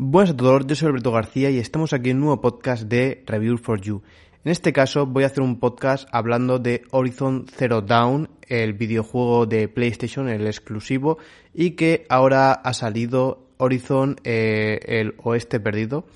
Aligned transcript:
Buenas 0.00 0.30
a 0.30 0.36
todos, 0.36 0.64
yo 0.64 0.76
soy 0.76 0.90
Alberto 0.90 1.10
García 1.10 1.50
y 1.50 1.58
estamos 1.58 1.92
aquí 1.92 2.10
en 2.10 2.18
un 2.18 2.26
nuevo 2.26 2.40
podcast 2.40 2.84
de 2.84 3.24
Review 3.26 3.58
for 3.58 3.80
You. 3.80 4.00
En 4.44 4.52
este 4.52 4.72
caso 4.72 5.06
voy 5.06 5.24
a 5.24 5.26
hacer 5.26 5.42
un 5.42 5.58
podcast 5.58 6.08
hablando 6.12 6.60
de 6.60 6.84
Horizon 6.92 7.46
Zero 7.50 7.82
Dawn, 7.82 8.30
el 8.46 8.74
videojuego 8.74 9.46
de 9.46 9.66
PlayStation, 9.66 10.28
el 10.28 10.46
exclusivo, 10.46 11.18
y 11.52 11.72
que 11.72 12.06
ahora 12.10 12.52
ha 12.52 12.74
salido 12.74 13.48
Horizon 13.56 14.14
eh, 14.22 14.78
el 14.84 15.16
Oeste 15.18 15.58
Perdido, 15.58 16.06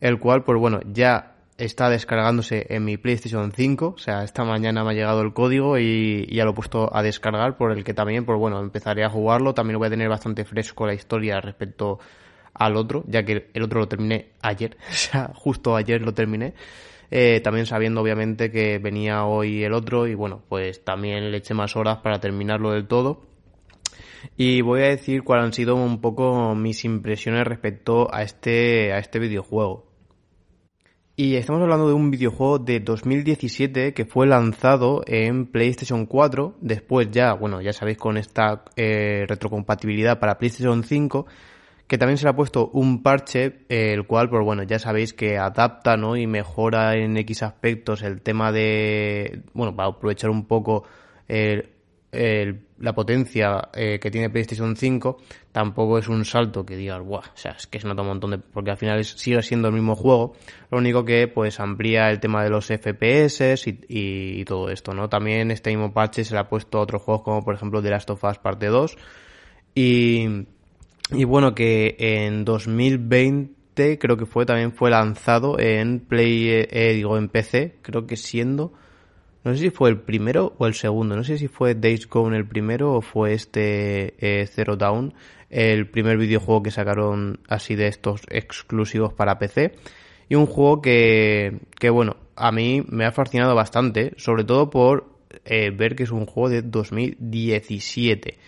el 0.00 0.18
cual, 0.18 0.42
pues 0.42 0.58
bueno, 0.58 0.80
ya 0.90 1.34
está 1.58 1.90
descargándose 1.90 2.64
en 2.70 2.86
mi 2.86 2.96
PlayStation 2.96 3.52
5, 3.52 3.86
o 3.94 3.98
sea, 3.98 4.24
esta 4.24 4.42
mañana 4.44 4.84
me 4.84 4.92
ha 4.92 4.94
llegado 4.94 5.20
el 5.20 5.34
código 5.34 5.76
y, 5.78 6.26
ya 6.34 6.46
lo 6.46 6.52
he 6.52 6.54
puesto 6.54 6.96
a 6.96 7.02
descargar, 7.02 7.58
por 7.58 7.72
el 7.72 7.84
que 7.84 7.92
también, 7.92 8.24
pues 8.24 8.38
bueno, 8.38 8.58
empezaré 8.58 9.04
a 9.04 9.10
jugarlo, 9.10 9.52
también 9.52 9.78
voy 9.78 9.88
a 9.88 9.90
tener 9.90 10.08
bastante 10.08 10.46
fresco 10.46 10.86
la 10.86 10.94
historia 10.94 11.42
respecto 11.42 11.98
al 12.58 12.76
otro, 12.76 13.04
ya 13.06 13.24
que 13.24 13.50
el 13.54 13.62
otro 13.62 13.80
lo 13.80 13.88
terminé 13.88 14.32
ayer, 14.42 14.76
o 14.90 14.92
sea, 14.92 15.30
justo 15.34 15.76
ayer 15.76 16.02
lo 16.02 16.12
terminé. 16.12 16.54
Eh, 17.10 17.40
también 17.42 17.64
sabiendo 17.64 18.02
obviamente 18.02 18.50
que 18.50 18.78
venía 18.78 19.24
hoy 19.24 19.64
el 19.64 19.72
otro 19.72 20.06
y 20.06 20.14
bueno, 20.14 20.42
pues 20.46 20.84
también 20.84 21.30
le 21.30 21.38
eché 21.38 21.54
más 21.54 21.74
horas 21.74 21.98
para 22.02 22.20
terminarlo 22.20 22.72
del 22.72 22.86
todo. 22.86 23.22
Y 24.36 24.60
voy 24.60 24.82
a 24.82 24.88
decir 24.88 25.22
cuáles 25.22 25.46
han 25.46 25.52
sido 25.52 25.76
un 25.76 26.00
poco 26.00 26.54
mis 26.54 26.84
impresiones 26.84 27.46
respecto 27.46 28.12
a 28.12 28.22
este, 28.22 28.92
a 28.92 28.98
este 28.98 29.18
videojuego. 29.18 29.86
Y 31.16 31.34
estamos 31.34 31.60
hablando 31.62 31.88
de 31.88 31.94
un 31.94 32.12
videojuego 32.12 32.60
de 32.60 32.78
2017 32.78 33.92
que 33.92 34.04
fue 34.04 34.26
lanzado 34.28 35.02
en 35.06 35.46
PlayStation 35.46 36.06
4. 36.06 36.58
Después 36.60 37.10
ya, 37.10 37.32
bueno, 37.32 37.60
ya 37.60 37.72
sabéis 37.72 37.98
con 37.98 38.16
esta 38.16 38.64
eh, 38.76 39.24
retrocompatibilidad 39.26 40.20
para 40.20 40.38
PlayStation 40.38 40.84
5 40.84 41.26
que 41.88 41.96
también 41.96 42.18
se 42.18 42.24
le 42.24 42.30
ha 42.30 42.36
puesto 42.36 42.68
un 42.74 43.02
parche, 43.02 43.64
eh, 43.68 43.94
el 43.94 44.06
cual, 44.06 44.28
pues 44.28 44.44
bueno, 44.44 44.62
ya 44.62 44.78
sabéis 44.78 45.14
que 45.14 45.38
adapta, 45.38 45.96
¿no? 45.96 46.16
Y 46.16 46.26
mejora 46.26 46.94
en 46.96 47.16
X 47.16 47.42
aspectos 47.42 48.02
el 48.02 48.20
tema 48.20 48.52
de, 48.52 49.40
bueno, 49.54 49.74
para 49.74 49.88
aprovechar 49.88 50.28
un 50.28 50.46
poco 50.46 50.84
el, 51.26 51.70
la 52.78 52.94
potencia 52.94 53.70
eh, 53.72 53.98
que 53.98 54.10
tiene 54.10 54.28
PlayStation 54.28 54.76
5, 54.76 55.16
tampoco 55.50 55.98
es 55.98 56.08
un 56.08 56.26
salto 56.26 56.64
que 56.66 56.76
digas, 56.76 57.00
guau, 57.00 57.20
o 57.20 57.36
sea, 57.36 57.52
es 57.52 57.66
que 57.66 57.80
se 57.80 57.88
nota 57.88 58.02
un 58.02 58.08
montón 58.08 58.32
de, 58.32 58.38
porque 58.38 58.70
al 58.70 58.76
final 58.76 59.02
sigue 59.02 59.42
siendo 59.42 59.68
el 59.68 59.74
mismo 59.74 59.96
juego, 59.96 60.34
lo 60.70 60.76
único 60.76 61.06
que, 61.06 61.26
pues, 61.26 61.58
amplía 61.58 62.10
el 62.10 62.20
tema 62.20 62.44
de 62.44 62.50
los 62.50 62.66
FPS 62.66 63.66
y, 63.66 64.40
y, 64.40 64.44
todo 64.44 64.68
esto, 64.68 64.92
¿no? 64.92 65.08
También 65.08 65.50
este 65.50 65.70
mismo 65.70 65.94
parche 65.94 66.22
se 66.22 66.34
le 66.34 66.40
ha 66.40 66.50
puesto 66.50 66.78
a 66.78 66.82
otros 66.82 67.00
juegos 67.00 67.22
como, 67.22 67.42
por 67.42 67.54
ejemplo, 67.54 67.80
The 67.80 67.90
Last 67.90 68.10
of 68.10 68.22
Us 68.24 68.38
Parte 68.38 68.66
2 68.66 68.96
y 69.74 70.46
y 71.10 71.24
bueno, 71.24 71.54
que 71.54 71.96
en 71.98 72.44
2020 72.44 73.98
creo 73.98 74.16
que 74.16 74.26
fue, 74.26 74.44
también 74.46 74.72
fue 74.72 74.90
lanzado 74.90 75.58
en 75.58 76.00
Play, 76.00 76.48
eh, 76.50 76.92
digo, 76.94 77.16
en 77.16 77.28
PC, 77.28 77.76
creo 77.82 78.06
que 78.06 78.16
siendo, 78.16 78.72
no 79.44 79.54
sé 79.54 79.60
si 79.60 79.70
fue 79.70 79.88
el 79.90 80.00
primero 80.00 80.54
o 80.58 80.66
el 80.66 80.74
segundo, 80.74 81.16
no 81.16 81.24
sé 81.24 81.38
si 81.38 81.48
fue 81.48 81.74
Days 81.74 82.08
Gone 82.08 82.36
el 82.36 82.46
primero 82.46 82.94
o 82.94 83.00
fue 83.00 83.32
este 83.32 84.14
eh, 84.18 84.46
Zero 84.46 84.76
Down, 84.76 85.14
el 85.48 85.88
primer 85.88 86.18
videojuego 86.18 86.62
que 86.62 86.70
sacaron 86.70 87.40
así 87.48 87.74
de 87.74 87.86
estos 87.86 88.22
exclusivos 88.28 89.12
para 89.14 89.38
PC. 89.38 89.72
Y 90.28 90.34
un 90.34 90.44
juego 90.44 90.82
que, 90.82 91.60
que 91.78 91.88
bueno, 91.88 92.16
a 92.36 92.52
mí 92.52 92.84
me 92.86 93.06
ha 93.06 93.12
fascinado 93.12 93.54
bastante, 93.54 94.12
sobre 94.18 94.44
todo 94.44 94.68
por 94.68 95.08
eh, 95.44 95.70
ver 95.70 95.96
que 95.96 96.02
es 96.02 96.10
un 96.10 96.26
juego 96.26 96.50
de 96.50 96.62
2017. 96.62 98.38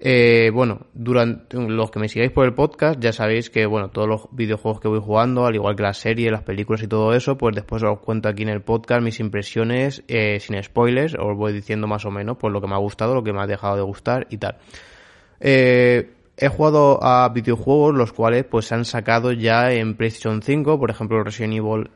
Eh, 0.00 0.50
bueno, 0.54 0.86
durante 0.94 1.56
los 1.56 1.90
que 1.90 1.98
me 1.98 2.08
sigáis 2.08 2.30
por 2.30 2.46
el 2.46 2.54
podcast 2.54 3.00
ya 3.00 3.12
sabéis 3.12 3.50
que, 3.50 3.66
bueno, 3.66 3.90
todos 3.90 4.06
los 4.06 4.28
videojuegos 4.30 4.80
que 4.80 4.86
voy 4.86 5.00
jugando, 5.00 5.44
al 5.44 5.56
igual 5.56 5.74
que 5.74 5.82
las 5.82 5.98
series, 5.98 6.30
las 6.30 6.42
películas 6.42 6.82
y 6.82 6.86
todo 6.86 7.14
eso, 7.14 7.36
pues 7.36 7.56
después 7.56 7.82
os 7.82 7.98
cuento 7.98 8.28
aquí 8.28 8.44
en 8.44 8.50
el 8.50 8.62
podcast 8.62 9.02
mis 9.02 9.18
impresiones 9.18 10.04
eh, 10.06 10.38
sin 10.38 10.62
spoilers, 10.62 11.16
os 11.18 11.36
voy 11.36 11.52
diciendo 11.52 11.88
más 11.88 12.04
o 12.04 12.12
menos 12.12 12.36
pues 12.38 12.52
lo 12.52 12.60
que 12.60 12.68
me 12.68 12.74
ha 12.74 12.78
gustado, 12.78 13.14
lo 13.14 13.24
que 13.24 13.32
me 13.32 13.42
ha 13.42 13.46
dejado 13.48 13.74
de 13.74 13.82
gustar 13.82 14.28
y 14.30 14.38
tal. 14.38 14.58
Eh, 15.40 16.12
he 16.36 16.48
jugado 16.48 17.02
a 17.02 17.28
videojuegos 17.30 17.92
los 17.92 18.12
cuales 18.12 18.44
pues 18.44 18.66
se 18.66 18.76
han 18.76 18.84
sacado 18.84 19.32
ya 19.32 19.72
en 19.72 19.96
PlayStation 19.96 20.42
5, 20.42 20.78
por 20.78 20.90
ejemplo 20.90 21.24
Resident 21.24 21.54
Evil 21.54 21.90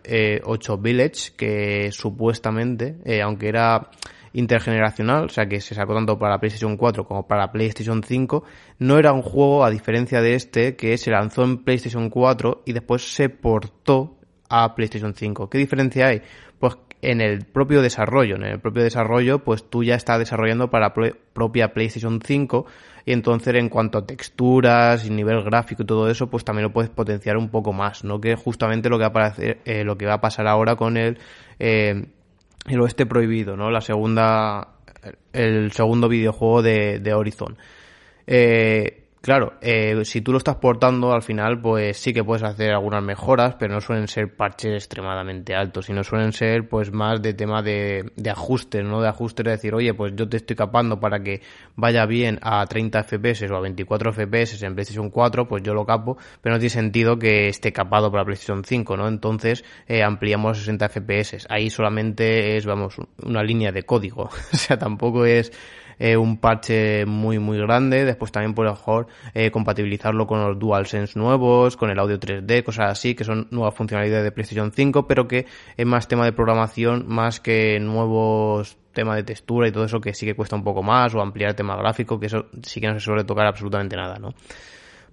8 0.45 0.79
Village, 0.79 1.33
que 1.37 1.91
supuestamente, 1.93 2.97
aunque 3.23 3.47
era 3.47 3.91
intergeneracional, 4.33 5.27
o 5.27 5.29
sea 5.29 5.47
que 5.47 5.61
se 5.61 5.75
sacó 5.75 5.95
tanto 5.95 6.19
para 6.19 6.39
PlayStation 6.39 6.77
4 6.77 7.05
como 7.05 7.27
para 7.27 7.53
PlayStation 7.53 8.03
5, 8.03 8.45
no 8.79 8.99
era 8.99 9.13
un 9.13 9.23
juego, 9.23 9.65
a 9.65 9.71
diferencia 9.71 10.21
de 10.21 10.35
este, 10.35 10.77
que 10.77 10.97
se 10.99 11.11
lanzó 11.11 11.45
en 11.45 11.65
PlayStation 11.65 12.09
4 12.11 12.63
y 12.67 12.73
después 12.73 13.15
se 13.15 13.29
portó 13.29 14.19
a 14.49 14.75
PlayStation 14.75 15.15
5. 15.15 15.49
¿Qué 15.49 15.59
diferencia 15.59 16.09
hay? 16.09 16.23
Pues 16.59 16.77
en 17.01 17.21
el 17.21 17.45
propio 17.45 17.83
desarrollo, 17.83 18.37
en 18.37 18.45
el 18.45 18.61
propio 18.61 18.83
desarrollo, 18.83 19.41
pues 19.41 19.69
tú 19.69 19.83
ya 19.83 19.97
estás 19.97 20.19
desarrollando 20.19 20.71
para 20.71 20.95
propia 20.95 21.73
PlayStation 21.73 22.21
5 22.25 22.67
y 23.05 23.13
entonces 23.13 23.55
en 23.57 23.69
cuanto 23.69 23.99
a 23.99 24.07
texturas 24.07 25.05
y 25.05 25.11
nivel 25.11 25.43
gráfico 25.43 25.83
y 25.83 25.87
todo 25.87 26.09
eso, 26.09 26.31
pues 26.31 26.45
también 26.45 26.69
lo 26.69 26.73
puedes 26.73 26.91
potenciar 26.91 27.37
un 27.37 27.49
poco 27.49 27.73
más, 27.73 28.05
¿no? 28.05 28.21
Que 28.21 28.37
justamente 28.37 28.89
lo 28.89 28.99
que 28.99 29.03
va 29.03 29.09
a, 29.09 29.13
parecer, 29.13 29.61
eh, 29.65 29.83
lo 29.83 29.99
que 29.99 30.07
va 30.07 30.15
a 30.15 30.21
pasar 30.21 30.47
ahora 30.47 30.77
con 30.77 30.97
el 30.97 31.19
eh, 31.59 32.07
el 32.69 32.81
oeste 32.81 33.07
prohibido, 33.07 33.57
¿no? 33.57 33.71
La 33.71 33.81
segunda, 33.81 34.69
el 35.33 35.73
segundo 35.73 36.09
videojuego 36.09 36.63
de, 36.63 36.99
de 37.01 37.15
Horizon. 37.15 37.57
Eh, 38.27 39.02
Claro, 39.23 39.55
eh, 39.61 40.05
si 40.05 40.21
tú 40.21 40.33
lo 40.33 40.39
estás 40.39 40.57
portando 40.57 41.13
al 41.13 41.23
final, 41.23 41.61
pues 41.61 41.97
sí 41.97 42.13
que 42.13 42.25
puedes 42.25 42.43
hacer 42.43 42.73
algunas 42.73 43.05
mejoras, 43.05 43.55
pero 43.57 43.73
no 43.73 43.81
suelen 43.81 44.09
ser 44.09 44.35
parches 44.35 44.73
extremadamente 44.73 45.55
altos, 45.55 45.87
sino 45.87 46.03
suelen 46.03 46.33
ser 46.33 46.69
pues 46.69 46.91
más 46.91 47.23
de 47.23 47.33
tema 47.33 47.63
de, 47.63 48.11
de 48.17 48.31
ajustes, 48.31 48.85
¿no? 48.85 49.01
De 49.01 49.07
ajustes 49.07 49.45
de 49.45 49.53
decir, 49.53 49.77
oye, 49.77 49.95
pues 49.95 50.15
yo 50.17 50.29
te 50.29 50.39
estoy 50.39 50.57
capando 50.57 50.99
para 50.99 51.23
que 51.23 51.41
vaya 51.77 52.05
bien 52.05 52.41
a 52.43 52.67
30 52.67 53.05
FPS 53.05 53.49
o 53.49 53.55
a 53.55 53.61
24 53.61 54.13
FPS 54.13 54.61
en 54.65 54.75
PlayStation 54.75 55.09
4, 55.09 55.47
pues 55.47 55.63
yo 55.63 55.73
lo 55.73 55.87
capo, 55.87 56.19
pero 56.41 56.57
no 56.57 56.59
tiene 56.59 56.71
sentido 56.71 57.17
que 57.17 57.47
esté 57.47 57.73
capado 57.73 58.11
para 58.11 58.25
PlayStation 58.25 58.65
5, 58.65 58.97
¿no? 58.97 59.07
Entonces 59.07 59.65
eh, 59.87 60.03
ampliamos 60.03 60.59
a 60.59 60.61
60 60.63 60.89
FPS. 60.89 61.47
Ahí 61.49 61.71
solamente 61.71 62.57
es, 62.57 62.67
vamos, 62.67 62.97
una 63.25 63.45
línea 63.45 63.71
de 63.71 63.85
código. 63.85 64.25
o 64.53 64.57
sea, 64.57 64.77
tampoco 64.77 65.25
es 65.27 65.53
eh, 66.03 66.17
un 66.17 66.37
parche 66.37 67.07
muy 67.07 67.39
muy 67.39 67.59
grande, 67.59 68.05
después 68.05 68.33
también 68.33 68.55
por 68.55 68.67
mejor 68.67 69.07
eh, 69.35 69.53
compatibilizarlo 69.53 70.27
con 70.27 70.45
los 70.45 70.59
DualSense 70.59 71.17
nuevos, 71.17 71.77
con 71.77 71.91
el 71.91 71.99
audio 72.01 72.19
3D, 72.19 72.65
cosas 72.65 72.91
así, 72.91 73.15
que 73.15 73.23
son 73.23 73.47
nuevas 73.53 73.73
funcionalidades 73.77 74.25
de 74.25 74.33
PlayStation 74.33 74.73
5, 74.73 75.07
pero 75.07 75.29
que 75.29 75.47
es 75.77 75.87
más 75.87 76.09
tema 76.09 76.25
de 76.25 76.33
programación 76.33 77.05
más 77.07 77.39
que 77.39 77.79
nuevos 77.79 78.77
temas 78.93 79.15
de 79.15 79.23
textura 79.23 79.69
y 79.69 79.71
todo 79.71 79.85
eso 79.85 80.01
que 80.01 80.13
sí 80.13 80.27
que 80.27 80.35
cuesta 80.35 80.57
un 80.57 80.65
poco 80.65 80.83
más, 80.83 81.15
o 81.15 81.21
ampliar 81.21 81.51
el 81.51 81.57
tema 81.57 81.77
gráfico, 81.77 82.19
que 82.19 82.27
eso 82.27 82.47
sí 82.63 82.81
que 82.81 82.89
no 82.89 82.95
se 82.95 83.01
suele 83.01 83.23
tocar 83.23 83.47
absolutamente 83.47 83.95
nada, 83.95 84.19
¿no? 84.19 84.35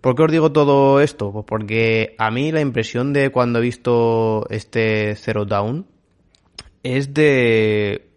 ¿Por 0.01 0.15
qué 0.15 0.23
os 0.23 0.31
digo 0.31 0.51
todo 0.51 1.01
esto? 1.01 1.31
Pues 1.31 1.45
porque 1.47 2.15
a 2.17 2.31
mí 2.31 2.51
la 2.51 2.61
impresión 2.61 3.13
de 3.13 3.29
cuando 3.29 3.59
he 3.59 3.61
visto 3.61 4.47
este 4.49 5.13
Zero 5.15 5.45
Down 5.45 5.85
es 6.81 7.13
de 7.13 8.08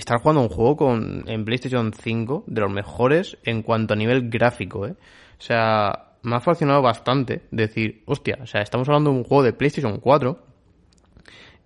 estar 0.00 0.20
jugando 0.20 0.42
un 0.42 0.48
juego 0.48 0.76
con, 0.76 1.24
en 1.26 1.44
PlayStation 1.44 1.92
5 1.92 2.44
de 2.46 2.60
los 2.60 2.70
mejores 2.70 3.38
en 3.44 3.62
cuanto 3.62 3.94
a 3.94 3.96
nivel 3.96 4.28
gráfico, 4.28 4.86
¿eh? 4.86 4.94
O 5.38 5.42
sea, 5.42 6.12
me 6.22 6.36
ha 6.36 6.40
fascinado 6.40 6.82
bastante 6.82 7.42
decir, 7.50 8.02
hostia, 8.06 8.38
o 8.42 8.46
sea, 8.46 8.60
estamos 8.60 8.88
hablando 8.88 9.10
de 9.10 9.18
un 9.18 9.24
juego 9.24 9.42
de 9.42 9.52
PlayStation 9.52 9.98
4 9.98 10.38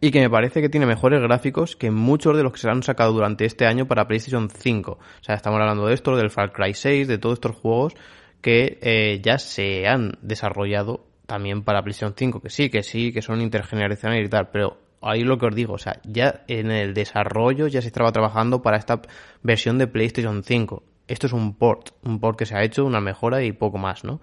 y 0.00 0.10
que 0.10 0.20
me 0.20 0.30
parece 0.30 0.60
que 0.60 0.68
tiene 0.68 0.86
mejores 0.86 1.20
gráficos 1.20 1.76
que 1.76 1.90
muchos 1.90 2.36
de 2.36 2.42
los 2.42 2.52
que 2.52 2.58
se 2.58 2.70
han 2.70 2.82
sacado 2.82 3.12
durante 3.12 3.44
este 3.44 3.66
año 3.66 3.86
para 3.86 4.06
PlayStation 4.06 4.48
5. 4.48 4.92
O 4.92 4.98
sea, 5.22 5.34
estamos 5.34 5.60
hablando 5.60 5.86
de 5.86 5.94
esto, 5.94 6.16
del 6.16 6.30
Far 6.30 6.52
Cry 6.52 6.74
6, 6.74 7.08
de 7.08 7.18
todos 7.18 7.34
estos 7.34 7.56
juegos 7.56 7.94
que 8.40 8.78
eh, 8.80 9.20
ya 9.22 9.38
se 9.38 9.86
han 9.86 10.18
desarrollado 10.22 11.06
también 11.26 11.62
para 11.62 11.82
PlayStation 11.82 12.14
5, 12.16 12.40
que 12.40 12.50
sí, 12.50 12.70
que 12.70 12.82
sí, 12.82 13.12
que 13.12 13.22
son 13.22 13.40
intergeneracionales 13.40 14.26
y 14.26 14.30
tal, 14.30 14.48
pero 14.50 14.78
ahí 15.00 15.22
lo 15.22 15.38
que 15.38 15.46
os 15.46 15.54
digo, 15.54 15.74
o 15.74 15.78
sea, 15.78 16.00
ya 16.04 16.44
en 16.46 16.70
el 16.70 16.94
desarrollo 16.94 17.66
ya 17.66 17.80
se 17.80 17.88
estaba 17.88 18.12
trabajando 18.12 18.62
para 18.62 18.76
esta 18.76 19.00
versión 19.42 19.78
de 19.78 19.86
PlayStation 19.86 20.42
5. 20.42 20.82
Esto 21.08 21.26
es 21.26 21.32
un 21.32 21.54
port, 21.54 21.90
un 22.02 22.20
port 22.20 22.38
que 22.38 22.46
se 22.46 22.56
ha 22.56 22.62
hecho, 22.62 22.84
una 22.84 23.00
mejora 23.00 23.42
y 23.42 23.52
poco 23.52 23.78
más, 23.78 24.04
¿no? 24.04 24.20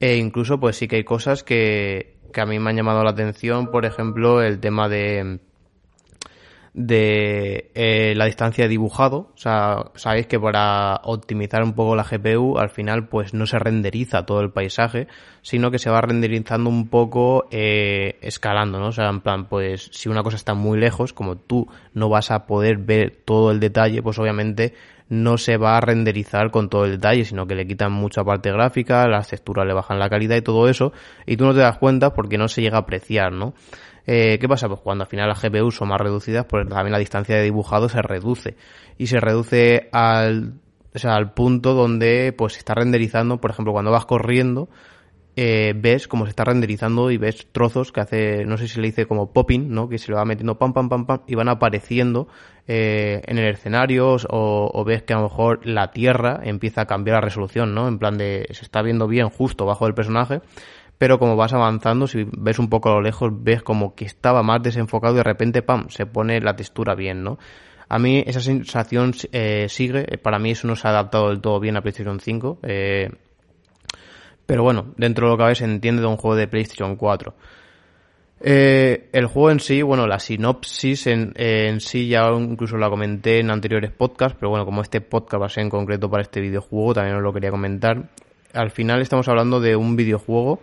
E 0.00 0.16
incluso, 0.16 0.60
pues 0.60 0.76
sí 0.76 0.88
que 0.88 0.96
hay 0.96 1.04
cosas 1.04 1.42
que, 1.42 2.18
que 2.32 2.40
a 2.40 2.46
mí 2.46 2.58
me 2.58 2.70
han 2.70 2.76
llamado 2.76 3.02
la 3.02 3.10
atención, 3.10 3.70
por 3.70 3.84
ejemplo, 3.84 4.42
el 4.42 4.60
tema 4.60 4.88
de 4.88 5.40
de 6.74 7.70
eh, 7.74 8.14
la 8.16 8.26
distancia 8.26 8.64
de 8.64 8.68
dibujado. 8.68 9.30
O 9.34 9.36
sea, 9.38 9.92
sabéis 9.94 10.26
que 10.26 10.40
para 10.40 11.00
optimizar 11.04 11.62
un 11.62 11.72
poco 11.72 11.94
la 11.94 12.02
GPU, 12.02 12.58
al 12.58 12.68
final, 12.68 13.08
pues 13.08 13.32
no 13.32 13.46
se 13.46 13.60
renderiza 13.60 14.26
todo 14.26 14.40
el 14.40 14.50
paisaje, 14.50 15.06
sino 15.40 15.70
que 15.70 15.78
se 15.78 15.88
va 15.88 16.00
renderizando 16.00 16.68
un 16.68 16.88
poco 16.88 17.46
eh, 17.52 18.18
escalando, 18.20 18.80
¿no? 18.80 18.88
O 18.88 18.92
sea, 18.92 19.08
en 19.08 19.20
plan, 19.20 19.46
pues 19.46 19.88
si 19.92 20.08
una 20.08 20.24
cosa 20.24 20.36
está 20.36 20.54
muy 20.54 20.78
lejos, 20.78 21.12
como 21.12 21.36
tú 21.36 21.68
no 21.94 22.08
vas 22.08 22.32
a 22.32 22.44
poder 22.46 22.78
ver 22.78 23.22
todo 23.24 23.52
el 23.52 23.60
detalle, 23.60 24.02
pues 24.02 24.18
obviamente 24.18 24.74
no 25.08 25.38
se 25.38 25.58
va 25.58 25.76
a 25.76 25.80
renderizar 25.80 26.50
con 26.50 26.68
todo 26.68 26.86
el 26.86 26.92
detalle, 26.92 27.24
sino 27.24 27.46
que 27.46 27.54
le 27.54 27.66
quitan 27.66 27.92
mucha 27.92 28.24
parte 28.24 28.50
gráfica, 28.50 29.06
las 29.06 29.28
texturas 29.28 29.66
le 29.66 29.74
bajan 29.74 29.98
la 29.98 30.08
calidad 30.08 30.36
y 30.36 30.42
todo 30.42 30.68
eso, 30.68 30.92
y 31.26 31.36
tú 31.36 31.44
no 31.44 31.52
te 31.52 31.60
das 31.60 31.78
cuenta 31.78 32.14
porque 32.14 32.38
no 32.38 32.48
se 32.48 32.62
llega 32.62 32.78
a 32.78 32.80
apreciar, 32.80 33.30
¿no? 33.32 33.54
Eh, 34.06 34.38
¿Qué 34.38 34.48
pasa? 34.48 34.68
Pues 34.68 34.80
cuando 34.80 35.04
al 35.04 35.10
final 35.10 35.28
las 35.28 35.42
GPU 35.42 35.70
son 35.70 35.88
más 35.88 36.00
reducidas, 36.00 36.46
pues 36.46 36.68
también 36.68 36.92
la 36.92 36.98
distancia 36.98 37.36
de 37.36 37.42
dibujado 37.42 37.88
se 37.88 38.02
reduce. 38.02 38.56
Y 38.98 39.06
se 39.06 39.20
reduce 39.20 39.88
al, 39.92 40.54
o 40.94 40.98
sea, 40.98 41.14
al 41.14 41.32
punto 41.32 41.74
donde 41.74 42.32
pues 42.36 42.54
se 42.54 42.58
está 42.58 42.74
renderizando, 42.74 43.40
por 43.40 43.50
ejemplo, 43.50 43.72
cuando 43.72 43.90
vas 43.90 44.04
corriendo, 44.04 44.68
eh, 45.36 45.72
ves 45.74 46.06
cómo 46.06 46.26
se 46.26 46.30
está 46.30 46.44
renderizando 46.44 47.10
y 47.10 47.16
ves 47.16 47.48
trozos 47.50 47.90
que 47.90 48.00
hace, 48.00 48.44
no 48.44 48.56
sé 48.56 48.68
si 48.68 48.80
le 48.80 48.86
dice 48.88 49.06
como 49.06 49.32
popping, 49.32 49.68
¿no? 49.70 49.88
Que 49.88 49.98
se 49.98 50.12
le 50.12 50.16
va 50.16 50.24
metiendo 50.24 50.58
pam, 50.58 50.72
pam, 50.72 50.88
pam, 50.88 51.06
pam, 51.06 51.22
y 51.26 51.34
van 51.34 51.48
apareciendo 51.48 52.28
eh, 52.68 53.20
en 53.26 53.38
el 53.38 53.52
escenario 53.52 54.12
o, 54.12 54.70
o, 54.72 54.84
ves 54.84 55.02
que 55.02 55.12
a 55.12 55.16
lo 55.16 55.24
mejor 55.24 55.66
la 55.66 55.90
tierra 55.90 56.40
empieza 56.44 56.82
a 56.82 56.86
cambiar 56.86 57.16
la 57.16 57.20
resolución, 57.22 57.74
¿no? 57.74 57.88
En 57.88 57.98
plan 57.98 58.16
de, 58.16 58.46
se 58.52 58.64
está 58.64 58.80
viendo 58.82 59.08
bien 59.08 59.28
justo 59.28 59.66
bajo 59.66 59.88
el 59.88 59.94
personaje, 59.94 60.40
pero 60.98 61.18
como 61.18 61.36
vas 61.36 61.52
avanzando, 61.52 62.06
si 62.06 62.26
ves 62.36 62.58
un 62.58 62.68
poco 62.68 62.90
a 62.90 62.94
lo 62.94 63.00
lejos, 63.00 63.30
ves 63.32 63.62
como 63.62 63.94
que 63.94 64.04
estaba 64.04 64.42
más 64.42 64.62
desenfocado 64.62 65.14
y 65.14 65.16
de 65.18 65.22
repente, 65.24 65.62
pam, 65.62 65.88
se 65.88 66.06
pone 66.06 66.40
la 66.40 66.56
textura 66.56 66.94
bien, 66.94 67.22
¿no? 67.22 67.38
A 67.88 67.98
mí 67.98 68.22
esa 68.26 68.40
sensación 68.40 69.12
eh, 69.32 69.66
sigue, 69.68 70.18
para 70.18 70.38
mí 70.38 70.52
eso 70.52 70.66
no 70.66 70.76
se 70.76 70.88
ha 70.88 70.90
adaptado 70.90 71.28
del 71.28 71.40
todo 71.40 71.60
bien 71.60 71.76
a 71.76 71.82
PlayStation 71.82 72.18
5, 72.18 72.58
eh, 72.62 73.10
pero 74.46 74.62
bueno, 74.62 74.94
dentro 74.96 75.26
de 75.26 75.32
lo 75.32 75.36
que 75.36 75.42
cabe 75.42 75.54
se 75.54 75.64
entiende 75.64 76.02
de 76.02 76.08
un 76.08 76.16
juego 76.16 76.36
de 76.36 76.48
PlayStation 76.48 76.96
4. 76.96 77.34
Eh, 78.46 79.08
el 79.12 79.26
juego 79.26 79.50
en 79.50 79.60
sí, 79.60 79.80
bueno, 79.82 80.06
la 80.06 80.18
sinopsis 80.18 81.06
en, 81.06 81.32
en, 81.36 81.80
sí 81.80 82.08
ya 82.08 82.28
incluso 82.32 82.76
la 82.76 82.90
comenté 82.90 83.40
en 83.40 83.50
anteriores 83.50 83.90
podcasts, 83.90 84.36
pero 84.38 84.50
bueno, 84.50 84.64
como 84.64 84.82
este 84.82 85.00
podcast 85.00 85.40
va 85.40 85.46
a 85.46 85.50
ser 85.50 85.62
en 85.62 85.70
concreto 85.70 86.10
para 86.10 86.22
este 86.22 86.40
videojuego, 86.40 86.94
también 86.94 87.16
os 87.16 87.22
lo 87.22 87.32
quería 87.32 87.50
comentar. 87.50 88.10
Al 88.52 88.70
final 88.70 89.00
estamos 89.00 89.28
hablando 89.28 89.60
de 89.60 89.76
un 89.76 89.96
videojuego 89.96 90.60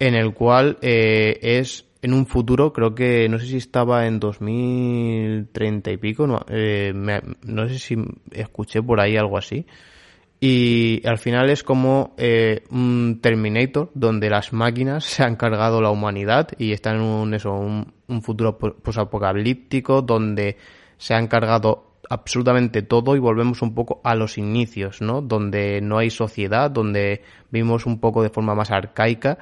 en 0.00 0.14
el 0.14 0.34
cual 0.34 0.78
eh, 0.80 1.38
es 1.42 1.86
en 2.02 2.14
un 2.14 2.26
futuro, 2.26 2.72
creo 2.72 2.94
que 2.94 3.28
no 3.28 3.38
sé 3.38 3.46
si 3.46 3.58
estaba 3.58 4.06
en 4.06 4.18
2030 4.18 5.92
y 5.92 5.96
pico, 5.98 6.26
no, 6.26 6.40
eh, 6.48 6.92
no 6.94 7.68
sé 7.68 7.78
si 7.78 7.96
escuché 8.32 8.82
por 8.82 9.00
ahí 9.00 9.16
algo 9.16 9.36
así. 9.36 9.66
Y 10.42 11.06
al 11.06 11.18
final 11.18 11.50
es 11.50 11.62
como 11.62 12.14
eh, 12.16 12.62
un 12.70 13.18
Terminator, 13.20 13.90
donde 13.92 14.30
las 14.30 14.54
máquinas 14.54 15.04
se 15.04 15.22
han 15.22 15.36
cargado 15.36 15.82
la 15.82 15.90
humanidad 15.90 16.48
y 16.56 16.72
están 16.72 16.96
en 16.96 17.02
un, 17.02 17.34
eso, 17.34 17.52
un, 17.52 17.92
un 18.08 18.22
futuro 18.22 18.56
posapocalíptico 18.56 20.00
donde 20.00 20.56
se 20.96 21.12
han 21.12 21.26
cargado 21.26 21.90
absolutamente 22.08 22.80
todo 22.80 23.14
y 23.14 23.18
volvemos 23.18 23.60
un 23.60 23.74
poco 23.74 24.00
a 24.02 24.14
los 24.14 24.38
inicios, 24.38 25.02
¿no? 25.02 25.20
Donde 25.20 25.82
no 25.82 25.98
hay 25.98 26.08
sociedad, 26.08 26.70
donde 26.70 27.22
vivimos 27.50 27.84
un 27.84 28.00
poco 28.00 28.22
de 28.22 28.30
forma 28.30 28.54
más 28.54 28.70
arcaica 28.70 29.38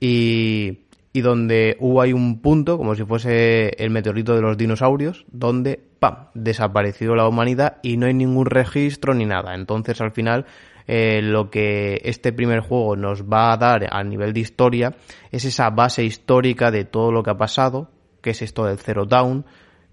y, 0.00 0.80
y 1.12 1.20
donde 1.20 1.76
hubo 1.78 2.00
ahí 2.00 2.12
un 2.12 2.40
punto, 2.40 2.78
como 2.78 2.94
si 2.94 3.04
fuese 3.04 3.70
el 3.82 3.90
meteorito 3.90 4.34
de 4.34 4.40
los 4.40 4.56
dinosaurios, 4.56 5.26
donde, 5.30 5.80
¡pam!, 5.98 6.28
desapareció 6.34 7.14
la 7.14 7.28
humanidad 7.28 7.76
y 7.82 7.96
no 7.96 8.06
hay 8.06 8.14
ningún 8.14 8.46
registro 8.46 9.14
ni 9.14 9.26
nada. 9.26 9.54
Entonces, 9.54 10.00
al 10.00 10.12
final, 10.12 10.46
eh, 10.86 11.20
lo 11.22 11.50
que 11.50 12.00
este 12.04 12.32
primer 12.32 12.60
juego 12.60 12.96
nos 12.96 13.24
va 13.24 13.52
a 13.52 13.56
dar 13.56 13.86
a 13.90 14.02
nivel 14.02 14.32
de 14.32 14.40
historia 14.40 14.96
es 15.30 15.44
esa 15.44 15.70
base 15.70 16.02
histórica 16.04 16.70
de 16.70 16.84
todo 16.84 17.12
lo 17.12 17.22
que 17.22 17.30
ha 17.30 17.36
pasado, 17.36 17.90
que 18.22 18.30
es 18.30 18.42
esto 18.42 18.64
del 18.64 18.78
Zero 18.78 19.04
Down, 19.04 19.44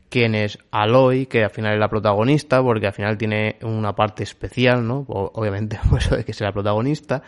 quién 0.10 0.36
es 0.36 0.60
Aloy, 0.72 1.26
que 1.26 1.44
al 1.44 1.50
final 1.50 1.74
es 1.74 1.80
la 1.80 1.90
protagonista, 1.90 2.62
porque 2.64 2.88
al 2.88 2.94
final 2.94 3.18
tiene 3.18 3.58
una 3.62 3.94
parte 3.94 4.24
especial, 4.24 4.88
¿no? 4.88 5.06
Obviamente, 5.08 5.80
por 5.90 6.00
eso 6.00 6.16
de 6.16 6.24
que 6.24 6.34
sea 6.34 6.48
la 6.48 6.54
protagonista 6.54 7.24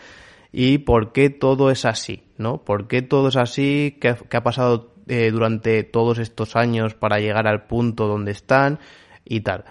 y 0.52 0.78
por 0.78 1.12
qué 1.12 1.30
todo 1.30 1.70
es 1.70 1.84
así, 1.84 2.24
¿no? 2.36 2.64
¿Por 2.64 2.88
qué 2.88 3.02
todo 3.02 3.28
es 3.28 3.36
así? 3.36 3.96
¿Qué, 4.00 4.08
ha 4.08 4.42
pasado 4.42 4.94
eh, 5.06 5.30
durante 5.30 5.84
todos 5.84 6.18
estos 6.18 6.56
años 6.56 6.94
para 6.94 7.20
llegar 7.20 7.46
al 7.46 7.66
punto 7.66 8.08
donde 8.08 8.32
están 8.32 8.80
y 9.24 9.40
tal? 9.40 9.64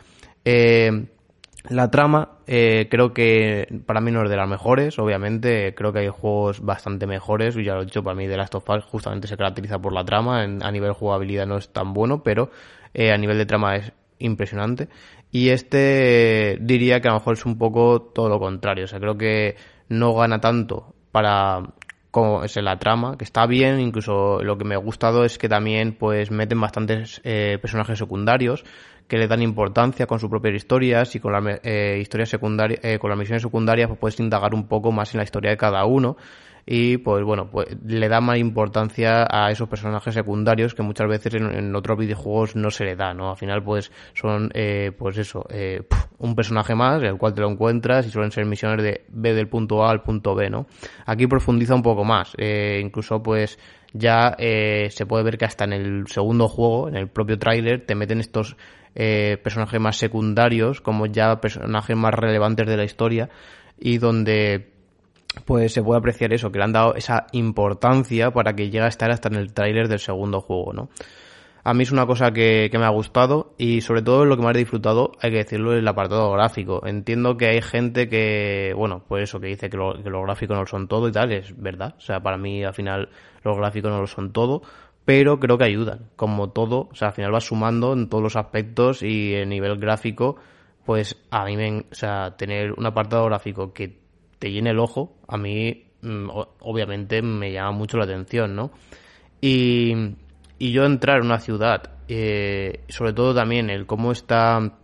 Eh, 0.46 1.08
la 1.70 1.92
trama 1.92 2.38
eh, 2.48 2.88
creo 2.90 3.14
que 3.14 3.68
para 3.86 4.00
mí 4.00 4.12
no 4.12 4.24
es 4.24 4.30
de 4.30 4.38
las 4.38 4.48
mejores, 4.48 4.98
obviamente. 4.98 5.76
Creo 5.76 5.92
que 5.92 6.00
hay 6.00 6.08
juegos 6.08 6.62
bastante 6.62 7.06
mejores. 7.06 7.56
Ya 7.56 7.76
lo 7.76 7.82
he 7.82 7.86
dicho, 7.86 8.02
para 8.02 8.16
mí 8.16 8.28
The 8.28 8.38
Last 8.38 8.56
of 8.56 8.70
Us 8.70 8.86
justamente 8.86 9.28
se 9.28 9.36
caracteriza 9.36 9.80
por 9.80 9.94
la 9.94 10.06
trama. 10.06 10.44
a 10.44 10.72
nivel 10.72 10.94
jugabilidad 10.94 11.46
no 11.46 11.58
es 11.58 11.70
tan 11.74 11.94
bueno, 11.94 12.24
pero 12.24 12.50
a 12.96 13.18
nivel 13.18 13.38
de 13.38 13.46
trama 13.46 13.76
es 13.76 13.92
impresionante. 14.20 14.88
Y 15.32 15.50
este 15.50 16.58
diría 16.62 17.02
que 17.02 17.08
a 17.08 17.12
lo 17.12 17.20
mejor 17.20 17.34
es 17.34 17.46
un 17.46 17.58
poco 17.58 18.02
todo 18.02 18.30
lo 18.30 18.40
contrario. 18.40 18.86
O 18.86 18.88
sea, 18.88 19.00
creo 19.00 19.18
que 19.18 19.56
no 19.90 20.14
gana 20.14 20.40
tanto 20.40 20.94
para 21.12 21.64
como 22.12 22.44
es 22.44 22.56
la 22.56 22.80
trama, 22.80 23.18
que 23.18 23.24
está 23.24 23.46
bien, 23.46 23.80
incluso 23.80 24.42
lo 24.42 24.58
que 24.58 24.66
me 24.66 24.74
ha 24.74 24.80
gustado 24.80 25.26
es 25.26 25.38
que 25.38 25.48
también 25.48 25.94
pues 25.94 26.32
meten 26.32 26.60
bastantes 26.60 27.22
eh, 27.24 27.60
personajes 27.62 28.00
secundarios 28.00 28.64
que 29.08 29.18
le 29.18 29.28
dan 29.28 29.42
importancia 29.42 30.08
con 30.08 30.20
sus 30.20 30.30
propias 30.30 30.56
historias 30.56 31.16
y 31.16 31.20
con 31.20 31.34
las 31.34 31.60
eh, 31.64 32.00
historias 32.02 32.30
secundarias, 32.30 32.80
eh, 32.84 32.98
con 33.00 33.10
las 33.10 33.20
misiones 33.20 33.44
secundarias 33.44 33.88
pues 33.90 34.00
puedes 34.00 34.20
indagar 34.20 34.54
un 34.56 34.68
poco 34.68 34.92
más 34.92 35.14
en 35.14 35.20
la 35.20 35.24
historia 35.24 35.52
de 35.52 35.58
cada 35.58 35.86
uno 35.86 36.18
y 36.66 36.98
pues 36.98 37.24
bueno, 37.24 37.50
pues 37.50 37.68
le 37.86 38.08
da 38.08 38.22
más 38.22 38.38
importancia 38.38 39.28
a 39.30 39.52
esos 39.52 39.68
personajes 39.70 40.14
secundarios 40.14 40.74
que 40.74 40.84
muchas 40.84 41.08
veces 41.08 41.34
en, 41.36 41.76
otros 41.76 41.98
videojuegos 41.98 42.56
no 42.56 42.72
se 42.72 42.86
le 42.86 42.96
da, 42.96 43.14
¿no? 43.14 43.30
Al 43.30 43.38
final 43.38 43.64
pues 43.64 43.92
son, 44.14 44.52
eh, 44.54 44.92
pues 44.98 45.18
eso, 45.18 45.46
eh, 45.50 45.82
un 46.20 46.36
personaje 46.36 46.76
más, 46.76 47.02
el 47.04 47.18
cual 47.18 47.34
te 47.34 47.42
lo 47.42 47.50
encuentras 47.50 48.06
y 48.06 48.10
suelen 48.10 48.32
ser 48.32 48.46
misiones 48.46 48.84
de 48.84 49.06
B 49.10 49.34
del 49.34 49.48
punto 49.48 49.84
A 49.84 49.92
al 49.92 50.02
punto 50.02 50.36
B, 50.36 50.50
¿no? 50.50 50.68
Aquí 51.06 51.28
profundiza 51.28 51.76
un 51.76 51.84
poco 51.84 52.04
más, 52.04 52.34
eh, 52.38 52.80
incluso 52.84 53.22
pues 53.24 53.58
ya 53.94 54.36
eh, 54.38 54.90
se 54.92 55.06
puede 55.06 55.24
ver 55.24 55.38
que 55.38 55.46
hasta 55.46 55.64
en 55.64 55.74
el 55.74 56.08
segundo 56.08 56.48
juego, 56.48 56.90
en 56.90 56.96
el 56.96 57.08
propio 57.08 57.40
tráiler, 57.40 57.86
te 57.86 57.96
meten 57.96 58.20
estos 58.20 58.56
eh, 58.96 59.38
personajes 59.44 59.80
más 59.80 59.98
secundarios 59.98 60.82
como 60.82 61.06
ya 61.06 61.40
personajes 61.40 61.96
más 61.96 62.14
relevantes 62.14 62.68
de 62.68 62.78
la 62.78 62.84
historia 62.84 63.30
y 63.80 63.98
donde 63.98 64.79
pues 65.46 65.74
se 65.74 65.84
puede 65.84 66.00
apreciar 66.00 66.34
eso, 66.34 66.52
que 66.52 66.60
le 66.60 66.66
han 66.66 66.74
dado 66.74 66.96
esa 66.96 67.28
importancia 67.32 68.32
para 68.32 68.54
que 68.56 68.66
llegue 68.66 68.82
a 68.82 68.88
estar 68.88 69.12
hasta 69.12 69.30
en 69.30 69.36
el 69.36 69.54
tráiler 69.54 69.88
del 69.88 70.00
segundo 70.00 70.42
juego, 70.42 70.74
¿no? 70.74 70.90
A 71.64 71.74
mí 71.74 71.84
es 71.84 71.92
una 71.92 72.06
cosa 72.06 72.32
que, 72.32 72.70
me 72.74 72.86
ha 72.86 72.90
gustado 72.90 73.54
y 73.58 73.82
sobre 73.82 74.02
todo 74.02 74.26
lo 74.26 74.38
que 74.38 74.44
más 74.44 74.56
he 74.56 74.60
disfrutado, 74.60 75.12
hay 75.22 75.32
que 75.32 75.38
decirlo, 75.38 75.74
es 75.74 75.80
el 75.80 75.88
apartado 75.88 76.32
gráfico. 76.32 76.82
Entiendo 76.86 77.38
que 77.38 77.48
hay 77.48 77.62
gente 77.62 78.08
que, 78.08 78.74
bueno, 78.76 79.04
pues 79.08 79.24
eso, 79.24 79.40
que 79.40 79.48
dice 79.48 79.70
que, 79.70 79.78
lo, 79.78 80.02
que 80.02 80.10
los 80.10 80.24
gráficos 80.24 80.56
no 80.56 80.62
lo 80.62 80.68
son 80.68 80.88
todo 80.88 81.08
y 81.10 81.12
tal, 81.12 81.32
es 81.32 81.56
verdad. 81.62 81.96
O 81.98 82.02
sea, 82.02 82.22
para 82.22 82.38
mí 82.38 82.64
al 82.64 82.74
final 82.74 83.10
los 83.44 83.58
gráficos 83.58 83.92
no 83.92 84.00
lo 84.00 84.08
son 84.08 84.32
todo, 84.32 84.62
pero 85.06 85.40
creo 85.40 85.58
que 85.58 85.66
ayudan. 85.66 86.10
Como 86.16 86.50
todo, 86.52 86.90
o 86.92 86.96
sea, 86.96 87.10
al 87.10 87.14
final 87.14 87.34
va 87.36 87.42
sumando 87.42 87.94
en 87.94 88.10
todos 88.10 88.24
los 88.24 88.36
aspectos 88.36 89.04
y 89.04 89.36
a 89.36 89.46
nivel 89.46 89.78
gráfico, 89.78 90.38
pues 90.86 91.18
a 91.30 91.46
mí 91.46 91.58
me, 91.58 91.80
o 91.92 91.96
sea, 91.96 92.36
tener 92.38 92.72
un 92.72 92.86
apartado 92.86 93.26
gráfico 93.26 93.74
que 93.74 93.99
te 94.40 94.52
llene 94.52 94.72
el 94.72 94.80
ojo, 94.80 95.18
a 95.28 95.38
mí 95.38 95.86
mm, 96.02 96.30
obviamente 96.62 97.22
me 97.22 97.52
llama 97.52 97.72
mucho 97.72 97.98
la 97.98 98.06
atención, 98.06 98.56
¿no? 98.56 98.72
Y, 99.42 99.94
y 100.58 100.72
yo 100.72 100.86
entrar 100.86 101.20
en 101.20 101.26
una 101.26 101.40
ciudad, 101.40 101.92
eh, 102.08 102.82
sobre 102.90 103.14
todo 103.14 103.36
también 103.36 103.70
el 103.70 103.86
cómo 103.86 104.12
está 104.12 104.79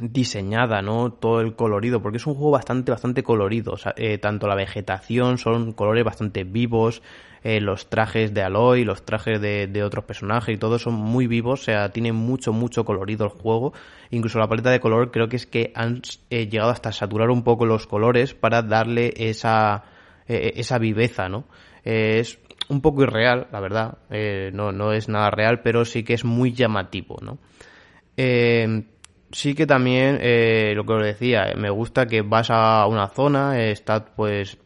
diseñada, 0.00 0.82
¿no? 0.82 1.12
Todo 1.12 1.40
el 1.40 1.54
colorido, 1.54 2.02
porque 2.02 2.18
es 2.18 2.26
un 2.26 2.34
juego 2.34 2.50
bastante, 2.50 2.90
bastante 2.90 3.22
colorido. 3.22 3.72
O 3.72 3.76
sea, 3.76 3.94
eh, 3.96 4.18
tanto 4.18 4.46
la 4.46 4.54
vegetación 4.54 5.38
son 5.38 5.72
colores 5.72 6.04
bastante 6.04 6.44
vivos, 6.44 7.02
eh, 7.48 7.60
los 7.60 7.88
trajes 7.88 8.34
de 8.34 8.42
Aloy, 8.42 8.84
los 8.84 9.04
trajes 9.04 9.40
de, 9.40 9.82
otros 9.84 10.04
personajes 10.04 10.52
y 10.52 10.58
todo 10.58 10.80
son 10.80 10.94
muy 10.94 11.28
vivos, 11.28 11.60
o 11.60 11.62
sea, 11.62 11.90
tiene 11.90 12.10
mucho, 12.10 12.52
mucho 12.52 12.84
colorido 12.84 13.24
el 13.26 13.30
juego. 13.30 13.72
Incluso 14.10 14.40
la 14.40 14.48
paleta 14.48 14.70
de 14.70 14.80
color 14.80 15.12
creo 15.12 15.28
que 15.28 15.36
es 15.36 15.46
que 15.46 15.70
han 15.76 16.02
eh, 16.30 16.48
llegado 16.48 16.72
hasta 16.72 16.90
saturar 16.90 17.30
un 17.30 17.44
poco 17.44 17.64
los 17.64 17.86
colores 17.86 18.34
para 18.34 18.62
darle 18.62 19.14
esa, 19.16 19.84
eh, 20.26 20.54
esa 20.56 20.78
viveza, 20.78 21.28
¿no? 21.28 21.44
es 21.84 22.40
un 22.68 22.80
poco 22.80 23.04
irreal, 23.04 23.46
la 23.52 23.60
verdad, 23.60 23.98
no, 24.52 24.72
no 24.72 24.92
es 24.92 25.08
nada 25.08 25.30
real, 25.30 25.60
pero 25.62 25.84
sí 25.84 26.02
que 26.02 26.14
es 26.14 26.24
muy 26.24 26.52
llamativo, 26.52 27.18
¿no? 27.22 27.38
Sí 29.36 29.54
que 29.54 29.66
también, 29.66 30.14
lo 30.74 30.84
que 30.84 30.92
os 30.92 31.02
decía, 31.02 31.52
me 31.56 31.70
gusta 31.70 32.06
que 32.06 32.22
vas 32.22 32.48
a 32.50 32.86
una 32.86 33.08
zona, 33.08 33.60
está 33.60 34.04
pues 34.04 34.58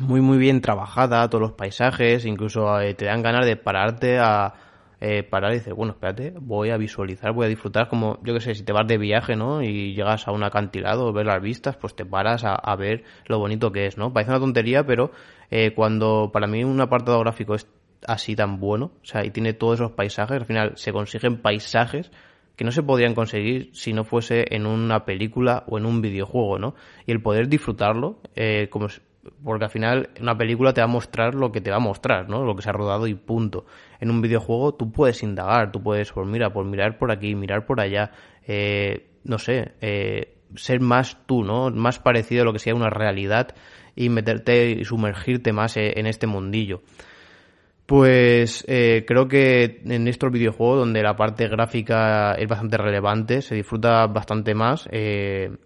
muy 0.00 0.20
muy 0.20 0.38
bien 0.38 0.60
trabajada, 0.60 1.28
todos 1.28 1.42
los 1.42 1.52
paisajes, 1.52 2.26
incluso 2.26 2.80
eh, 2.80 2.94
te 2.94 3.06
dan 3.06 3.22
ganas 3.22 3.46
de 3.46 3.56
pararte 3.56 4.18
a 4.18 4.52
eh, 5.00 5.22
parar 5.22 5.52
y 5.52 5.56
decir, 5.56 5.74
bueno, 5.74 5.92
espérate, 5.92 6.34
voy 6.38 6.70
a 6.70 6.76
visualizar, 6.76 7.32
voy 7.32 7.46
a 7.46 7.48
disfrutar 7.48 7.88
como, 7.88 8.18
yo 8.22 8.34
que 8.34 8.40
sé, 8.40 8.54
si 8.54 8.64
te 8.64 8.72
vas 8.72 8.86
de 8.86 8.98
viaje, 8.98 9.36
¿no? 9.36 9.62
Y 9.62 9.94
llegas 9.94 10.26
a 10.28 10.32
un 10.32 10.42
acantilado, 10.42 11.12
ver 11.12 11.26
las 11.26 11.40
vistas, 11.42 11.76
pues 11.76 11.94
te 11.94 12.04
paras 12.04 12.44
a, 12.44 12.76
ver 12.76 13.04
lo 13.26 13.38
bonito 13.38 13.72
que 13.72 13.86
es, 13.86 13.98
¿no? 13.98 14.12
Parece 14.12 14.32
una 14.32 14.40
tontería, 14.40 14.84
pero 14.84 15.12
eh, 15.50 15.72
cuando 15.74 16.30
para 16.32 16.46
mí 16.46 16.64
un 16.64 16.80
apartado 16.80 17.20
gráfico 17.20 17.54
es 17.54 17.66
así 18.06 18.36
tan 18.36 18.60
bueno, 18.60 18.92
o 19.02 19.04
sea, 19.04 19.24
y 19.24 19.30
tiene 19.30 19.54
todos 19.54 19.80
esos 19.80 19.92
paisajes, 19.92 20.38
al 20.38 20.46
final 20.46 20.72
se 20.76 20.92
consiguen 20.92 21.40
paisajes 21.40 22.10
que 22.56 22.64
no 22.64 22.72
se 22.72 22.82
podrían 22.82 23.14
conseguir 23.14 23.70
si 23.72 23.92
no 23.92 24.04
fuese 24.04 24.46
en 24.50 24.66
una 24.66 25.04
película 25.04 25.64
o 25.68 25.78
en 25.78 25.86
un 25.86 26.00
videojuego, 26.00 26.58
¿no? 26.58 26.74
Y 27.06 27.12
el 27.12 27.20
poder 27.22 27.48
disfrutarlo, 27.48 28.18
eh, 28.34 28.68
como 28.70 28.88
porque 29.44 29.64
al 29.64 29.70
final 29.70 30.10
una 30.20 30.36
película 30.36 30.72
te 30.72 30.80
va 30.80 30.86
a 30.86 30.88
mostrar 30.88 31.34
lo 31.34 31.52
que 31.52 31.60
te 31.60 31.70
va 31.70 31.76
a 31.76 31.80
mostrar, 31.80 32.28
¿no? 32.28 32.44
Lo 32.44 32.54
que 32.54 32.62
se 32.62 32.70
ha 32.70 32.72
rodado 32.72 33.06
y 33.06 33.14
punto. 33.14 33.66
En 34.00 34.10
un 34.10 34.20
videojuego 34.20 34.74
tú 34.74 34.90
puedes 34.92 35.22
indagar, 35.22 35.72
tú 35.72 35.82
puedes, 35.82 36.12
pues 36.12 36.26
mira, 36.26 36.52
pues 36.52 36.66
mirar 36.66 36.98
por 36.98 37.10
aquí, 37.10 37.34
mirar 37.34 37.66
por 37.66 37.80
allá, 37.80 38.12
eh, 38.46 39.06
no 39.24 39.38
sé, 39.38 39.72
eh, 39.80 40.36
ser 40.54 40.80
más 40.80 41.18
tú, 41.26 41.42
¿no? 41.42 41.70
Más 41.70 41.98
parecido 41.98 42.42
a 42.42 42.44
lo 42.44 42.52
que 42.52 42.58
sea 42.58 42.74
una 42.74 42.90
realidad 42.90 43.54
y 43.94 44.08
meterte 44.08 44.70
y 44.70 44.84
sumergirte 44.84 45.52
más 45.52 45.76
eh, 45.76 45.94
en 45.96 46.06
este 46.06 46.26
mundillo. 46.26 46.82
Pues 47.86 48.64
eh, 48.66 49.04
creo 49.06 49.28
que 49.28 49.80
en 49.84 50.08
estos 50.08 50.32
videojuegos 50.32 50.80
donde 50.80 51.02
la 51.02 51.16
parte 51.16 51.46
gráfica 51.46 52.32
es 52.32 52.48
bastante 52.48 52.76
relevante, 52.76 53.42
se 53.42 53.54
disfruta 53.54 54.06
bastante 54.08 54.54
más. 54.54 54.88
Eh, 54.90 55.56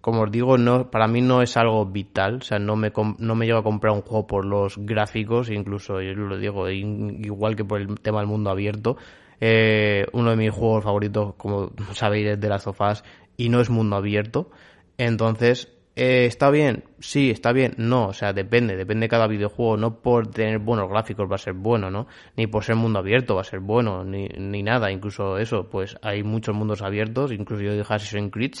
como 0.00 0.22
os 0.22 0.30
digo, 0.30 0.56
no, 0.56 0.90
para 0.90 1.06
mí 1.06 1.20
no 1.20 1.42
es 1.42 1.58
algo 1.58 1.84
vital, 1.84 2.36
o 2.36 2.40
sea, 2.40 2.58
no 2.58 2.76
me, 2.76 2.90
no 3.18 3.34
me 3.34 3.44
llevo 3.44 3.58
a 3.58 3.62
comprar 3.62 3.92
un 3.92 4.00
juego 4.00 4.26
por 4.26 4.46
los 4.46 4.78
gráficos, 4.78 5.50
incluso, 5.50 6.00
yo 6.00 6.14
lo 6.14 6.38
digo, 6.38 6.70
igual 6.70 7.56
que 7.56 7.64
por 7.64 7.80
el 7.80 8.00
tema 8.00 8.20
del 8.20 8.28
mundo 8.28 8.48
abierto, 8.48 8.96
eh, 9.38 10.06
uno 10.12 10.30
de 10.30 10.36
mis 10.36 10.50
juegos 10.50 10.84
favoritos, 10.84 11.34
como 11.34 11.72
sabéis, 11.92 12.28
es 12.28 12.40
de 12.40 12.48
las 12.48 12.62
sofás 12.62 13.04
y 13.36 13.50
no 13.50 13.60
es 13.60 13.68
mundo 13.68 13.96
abierto, 13.96 14.50
entonces, 14.96 15.77
eh, 15.98 16.26
¿está 16.26 16.50
bien? 16.50 16.84
Sí, 17.00 17.30
está 17.30 17.52
bien, 17.52 17.74
no, 17.76 18.08
o 18.08 18.12
sea, 18.12 18.32
depende, 18.32 18.76
depende 18.76 19.04
de 19.04 19.08
cada 19.08 19.26
videojuego, 19.26 19.76
no 19.76 20.00
por 20.00 20.28
tener 20.28 20.58
buenos 20.60 20.88
gráficos 20.88 21.30
va 21.30 21.34
a 21.34 21.38
ser 21.38 21.54
bueno, 21.54 21.90
¿no? 21.90 22.06
Ni 22.36 22.46
por 22.46 22.62
ser 22.62 22.76
mundo 22.76 23.00
abierto 23.00 23.34
va 23.34 23.40
a 23.40 23.44
ser 23.44 23.60
bueno, 23.60 24.04
ni, 24.04 24.28
ni 24.28 24.62
nada, 24.62 24.90
incluso 24.92 25.38
eso, 25.38 25.68
pues 25.68 25.96
hay 26.02 26.22
muchos 26.22 26.54
mundos 26.54 26.82
abiertos, 26.82 27.32
incluso 27.32 27.62
yo 27.62 27.72
de 27.72 27.80
Assassin's 27.80 28.30
Creed, 28.32 28.54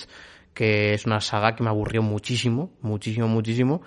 que 0.52 0.92
es 0.94 1.06
una 1.06 1.20
saga 1.20 1.54
que 1.54 1.62
me 1.62 1.70
aburrió 1.70 2.02
muchísimo, 2.02 2.72
muchísimo, 2.82 3.28
muchísimo. 3.28 3.82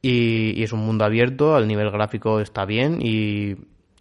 Y, 0.00 0.62
es 0.62 0.72
un 0.72 0.80
mundo 0.80 1.04
abierto, 1.04 1.54
al 1.54 1.68
nivel 1.68 1.90
gráfico 1.90 2.40
está 2.40 2.64
bien 2.64 3.00
y, 3.02 3.56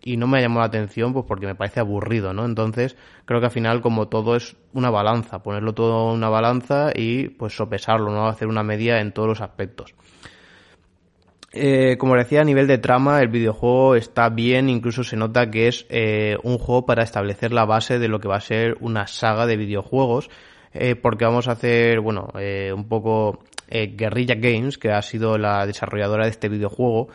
no 0.06 0.28
me 0.28 0.42
llamó 0.42 0.60
la 0.60 0.66
atención 0.66 1.14
pues 1.14 1.26
porque 1.28 1.46
me 1.46 1.56
parece 1.56 1.80
aburrido, 1.80 2.34
¿no? 2.34 2.46
Entonces 2.46 2.96
creo 3.26 3.40
que 3.40 3.48
al 3.48 3.52
final 3.52 3.82
como 3.82 4.08
todo 4.08 4.36
es 4.36 4.56
una 4.74 4.90
balanza, 4.90 5.44
ponerlo 5.44 5.74
todo 5.74 6.12
en 6.12 6.18
una 6.18 6.30
balanza 6.30 6.92
y 6.94 7.30
pues 7.30 7.56
sopesarlo, 7.56 8.12
¿no? 8.12 8.28
Hacer 8.28 8.48
una 8.48 8.64
media 8.64 9.00
en 9.00 9.12
todos 9.12 9.30
los 9.30 9.42
aspectos. 9.42 9.96
Eh, 11.56 11.98
como 12.00 12.16
decía, 12.16 12.42
a 12.42 12.46
nivel 12.46 12.66
de 12.66 12.80
trama, 12.80 13.22
el 13.22 13.28
videojuego 13.28 13.96
está 13.96 14.30
bien, 14.30 14.70
incluso 14.70 15.04
se 15.04 15.16
nota 15.16 15.52
que 15.52 15.68
es 15.68 15.86
eh, 15.90 16.36
un 16.42 16.58
juego 16.58 16.86
para 16.86 17.04
establecer 17.04 17.54
la 17.54 17.66
base 17.66 18.00
de 18.00 18.08
lo 18.08 18.20
que 18.20 18.28
va 18.28 18.38
a 18.38 18.42
ser 18.42 18.76
una 18.80 19.06
saga 19.06 19.46
de 19.46 19.56
videojuegos 19.56 20.30
eh, 20.74 20.96
porque 20.96 21.26
vamos 21.26 21.48
a 21.48 21.52
hacer, 21.52 22.00
bueno, 22.00 22.30
eh, 22.40 22.72
un 22.74 22.88
poco 22.88 23.44
eh, 23.68 23.94
Guerrilla 23.96 24.36
Games, 24.36 24.78
que 24.78 24.92
ha 24.92 25.02
sido 25.02 25.38
la 25.38 25.66
desarrolladora 25.68 26.26
de 26.26 26.32
este 26.32 26.50
videojuego, 26.50 27.10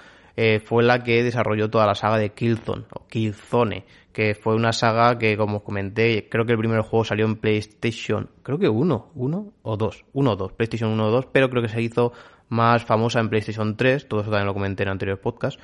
fue 0.65 0.83
la 0.83 1.03
que 1.03 1.23
desarrolló 1.23 1.69
toda 1.69 1.87
la 1.87 1.95
saga 1.95 2.19
de 2.19 2.31
Killzone, 2.31 2.85
o 2.93 3.07
Killzone, 3.07 3.85
que 4.13 4.35
fue 4.35 4.55
una 4.55 4.73
saga 4.73 5.19
que, 5.19 5.37
como 5.37 5.59
os 5.59 5.63
comenté, 5.63 6.29
creo 6.29 6.45
que 6.45 6.53
el 6.53 6.59
primer 6.59 6.81
juego 6.81 7.05
salió 7.05 7.27
en 7.27 7.37
PlayStation, 7.37 8.31
creo 8.43 8.59
que 8.59 8.69
uno, 8.69 9.11
uno 9.15 9.53
o 9.63 9.77
dos, 9.77 10.05
uno 10.13 10.33
o 10.33 10.37
dos, 10.37 10.53
PlayStation 10.53 10.91
1 10.91 11.07
o 11.07 11.11
2, 11.11 11.27
pero 11.33 11.51
creo 11.51 11.63
que 11.63 11.69
se 11.69 11.83
hizo 11.83 12.13
más 12.49 12.85
famosa 12.85 13.21
en 13.21 13.29
PlayStation 13.29 13.77
3, 13.77 14.09
todo 14.09 14.21
eso 14.21 14.31
también 14.31 14.47
lo 14.47 14.55
comenté 14.55 14.83
en 14.83 14.91
anteriores 14.91 15.23
podcasts. 15.23 15.61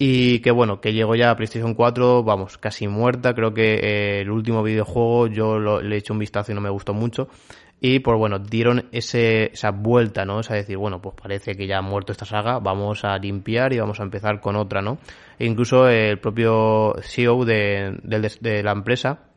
Y 0.00 0.38
que 0.40 0.52
bueno, 0.52 0.80
que 0.80 0.92
llegó 0.92 1.16
ya 1.16 1.30
a 1.30 1.36
PlayStation 1.36 1.74
4, 1.74 2.22
vamos, 2.22 2.56
casi 2.56 2.86
muerta. 2.86 3.34
Creo 3.34 3.52
que 3.52 3.74
eh, 3.74 4.20
el 4.20 4.30
último 4.30 4.62
videojuego 4.62 5.26
yo 5.26 5.58
le 5.80 5.96
he 5.96 5.98
hecho 5.98 6.12
un 6.12 6.20
vistazo 6.20 6.52
y 6.52 6.54
no 6.54 6.60
me 6.60 6.70
gustó 6.70 6.94
mucho. 6.94 7.28
Y 7.80 8.00
pues 8.00 8.18
bueno, 8.18 8.40
dieron 8.40 8.88
ese, 8.90 9.52
esa 9.52 9.70
vuelta, 9.70 10.24
¿no? 10.24 10.40
Es 10.40 10.48
decir, 10.48 10.76
bueno, 10.76 11.00
pues 11.00 11.14
parece 11.20 11.54
que 11.54 11.66
ya 11.66 11.78
ha 11.78 11.82
muerto 11.82 12.10
esta 12.12 12.24
saga, 12.24 12.58
vamos 12.58 13.04
a 13.04 13.16
limpiar 13.18 13.72
y 13.72 13.78
vamos 13.78 14.00
a 14.00 14.02
empezar 14.02 14.40
con 14.40 14.56
otra, 14.56 14.82
¿no? 14.82 14.98
E 15.38 15.46
incluso 15.46 15.88
el 15.88 16.18
propio 16.18 16.96
CEO 17.02 17.44
de, 17.44 17.98
de 18.02 18.62
la 18.62 18.72
empresa 18.72 19.28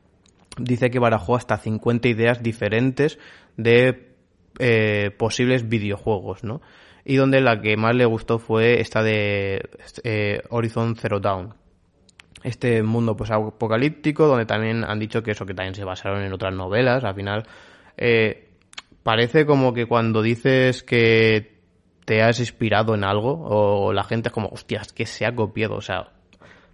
dice 0.58 0.90
que 0.90 1.00
barajó 1.00 1.36
hasta 1.36 1.58
50 1.58 2.08
ideas 2.08 2.42
diferentes 2.42 3.20
de 3.58 4.16
eh, 4.60 5.12
posibles 5.18 5.70
videojuegos, 5.70 6.44
¿no? 6.44 6.62
y 7.04 7.16
donde 7.16 7.42
la 7.42 7.62
que 7.62 7.78
más 7.78 7.96
le 7.96 8.06
gustó 8.06 8.40
fue 8.40 8.80
esta 8.80 9.04
de 9.04 9.70
eh, 10.04 10.42
Horizon 10.50 10.96
Zero 10.96 11.20
Dawn. 11.20 11.54
Este 12.44 12.82
mundo 12.82 13.16
pues 13.16 13.32
apocalíptico 13.32 14.28
donde 14.28 14.46
también 14.46 14.84
han 14.84 15.00
dicho 15.00 15.22
que 15.22 15.32
eso 15.32 15.46
que 15.46 15.54
también 15.54 15.76
se 15.76 15.84
basaron 15.84 16.24
en 16.24 16.34
otras 16.34 16.54
novelas, 16.54 17.04
al 17.04 17.16
final 17.16 17.44
eh, 18.04 18.50
parece 19.04 19.46
como 19.46 19.76
que 19.76 19.86
cuando 19.86 20.24
dices 20.24 20.82
que 20.82 21.62
te 22.04 22.24
has 22.24 22.40
inspirado 22.40 22.96
en 22.96 23.04
algo 23.04 23.44
o 23.44 23.94
la 23.94 24.04
gente 24.04 24.30
es 24.30 24.34
como, 24.34 24.48
hostias, 24.48 24.92
que 24.92 25.06
se 25.06 25.24
ha 25.24 25.36
copiado, 25.36 25.76
o 25.76 25.82
sea, 25.82 26.10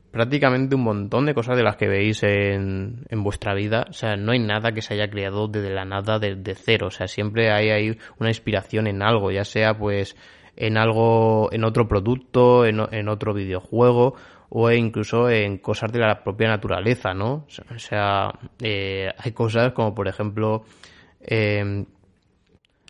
prácticamente 0.09 0.75
un 0.75 0.83
montón 0.83 1.25
de 1.25 1.33
cosas 1.33 1.57
de 1.57 1.63
las 1.63 1.75
que 1.75 1.89
veis 1.89 2.23
en, 2.23 3.03
en, 3.09 3.23
vuestra 3.23 3.53
vida. 3.53 3.87
O 3.89 3.93
sea, 3.93 4.15
no 4.15 4.31
hay 4.31 4.39
nada 4.39 4.71
que 4.71 4.81
se 4.81 4.93
haya 4.93 5.09
creado 5.09 5.49
desde 5.49 5.73
la 5.73 5.83
nada, 5.83 6.17
desde 6.17 6.55
cero. 6.55 6.87
O 6.87 6.91
sea, 6.91 7.07
siempre 7.07 7.51
hay, 7.51 7.71
hay 7.71 7.97
una 8.19 8.29
inspiración 8.29 8.87
en 8.87 9.01
algo, 9.03 9.29
ya 9.29 9.43
sea 9.43 9.77
pues 9.77 10.15
en 10.55 10.77
algo, 10.77 11.49
en 11.51 11.65
otro 11.65 11.89
producto, 11.89 12.65
en, 12.65 12.79
en 12.91 13.09
otro 13.09 13.33
videojuego 13.33 14.15
o 14.49 14.71
incluso 14.71 15.29
en 15.29 15.57
cosas 15.57 15.91
de 15.91 15.99
la 15.99 16.23
propia 16.23 16.47
naturaleza, 16.47 17.13
¿no? 17.13 17.45
O 17.75 17.79
sea, 17.79 18.31
eh, 18.61 19.09
hay 19.17 19.31
cosas 19.33 19.73
como 19.73 19.93
por 19.93 20.07
ejemplo 20.07 20.63
eh, 21.21 21.85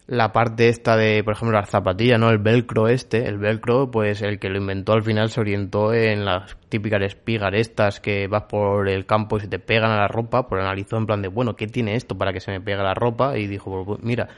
la 0.08 0.32
parte 0.32 0.70
esta 0.70 0.96
de, 0.96 1.22
por 1.24 1.34
ejemplo, 1.34 1.60
las 1.60 1.70
zapatillas, 1.70 2.18
¿no? 2.18 2.30
El 2.30 2.38
velcro 2.38 2.88
este, 2.88 3.28
el 3.28 3.38
velcro, 3.38 3.92
pues 3.92 4.22
el 4.22 4.40
que 4.40 4.50
lo 4.50 4.58
inventó 4.58 4.94
al 4.94 5.04
final 5.04 5.30
se 5.30 5.42
orientó 5.42 5.94
en 5.94 6.24
las 6.24 6.56
típicas 6.70 7.02
espigas 7.02 7.52
estas 7.54 8.00
que 8.00 8.28
vas 8.28 8.44
por 8.44 8.88
el 8.88 9.06
campo 9.06 9.38
y 9.38 9.42
se 9.42 9.48
te 9.50 9.60
pegan 9.60 9.92
a 9.92 9.98
la 9.98 10.08
ropa, 10.08 10.48
pues 10.48 10.64
analizó 10.64 10.96
en 10.98 11.06
plan 11.06 11.22
de, 11.22 11.28
bueno, 11.28 11.58
¿qué 11.58 11.68
tiene 11.68 11.96
esto 11.96 12.18
para 12.18 12.32
que 12.32 12.40
se 12.40 12.52
me 12.52 12.62
pegue 12.62 12.78
la 12.78 12.94
ropa? 12.94 13.38
Y 13.38 13.48
dijo, 13.48 13.84
pues, 13.84 14.02
mira, 14.02 14.30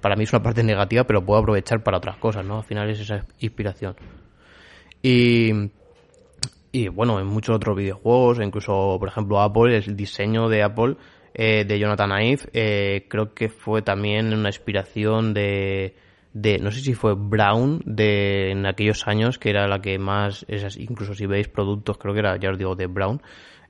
para 0.00 0.16
mí 0.16 0.24
es 0.24 0.32
una 0.32 0.42
parte 0.42 0.64
negativa, 0.64 1.04
pero 1.04 1.24
puedo 1.24 1.40
aprovechar 1.40 1.82
para 1.82 1.98
otras 1.98 2.16
cosas, 2.16 2.44
¿no? 2.44 2.58
Al 2.58 2.64
final 2.64 2.88
es 2.88 3.00
esa 3.00 3.26
inspiración. 3.38 3.94
Y, 5.02 5.50
y 6.72 6.88
bueno, 6.88 7.20
en 7.20 7.26
muchos 7.26 7.54
otros 7.54 7.76
videojuegos, 7.76 8.38
incluso, 8.40 8.96
por 8.98 9.08
ejemplo, 9.08 9.42
Apple, 9.42 9.76
el 9.76 9.94
diseño 9.94 10.48
de 10.48 10.62
Apple 10.62 10.96
eh, 11.34 11.64
de 11.66 11.78
Jonathan 11.78 12.10
Ive, 12.22 12.42
eh, 12.52 13.06
creo 13.08 13.34
que 13.34 13.48
fue 13.48 13.82
también 13.82 14.32
una 14.34 14.48
inspiración 14.48 15.32
de, 15.34 15.94
de, 16.32 16.58
no 16.58 16.70
sé 16.70 16.80
si 16.80 16.94
fue 16.94 17.14
Brown, 17.14 17.82
de 17.84 18.50
en 18.50 18.66
aquellos 18.66 19.06
años, 19.06 19.38
que 19.38 19.50
era 19.50 19.66
la 19.66 19.80
que 19.80 19.98
más, 19.98 20.44
esas, 20.48 20.76
incluso 20.76 21.14
si 21.14 21.26
veis 21.26 21.48
productos, 21.48 21.98
creo 21.98 22.14
que 22.14 22.20
era, 22.20 22.36
ya 22.36 22.50
os 22.50 22.58
digo, 22.58 22.74
de 22.74 22.86
Brown, 22.86 23.22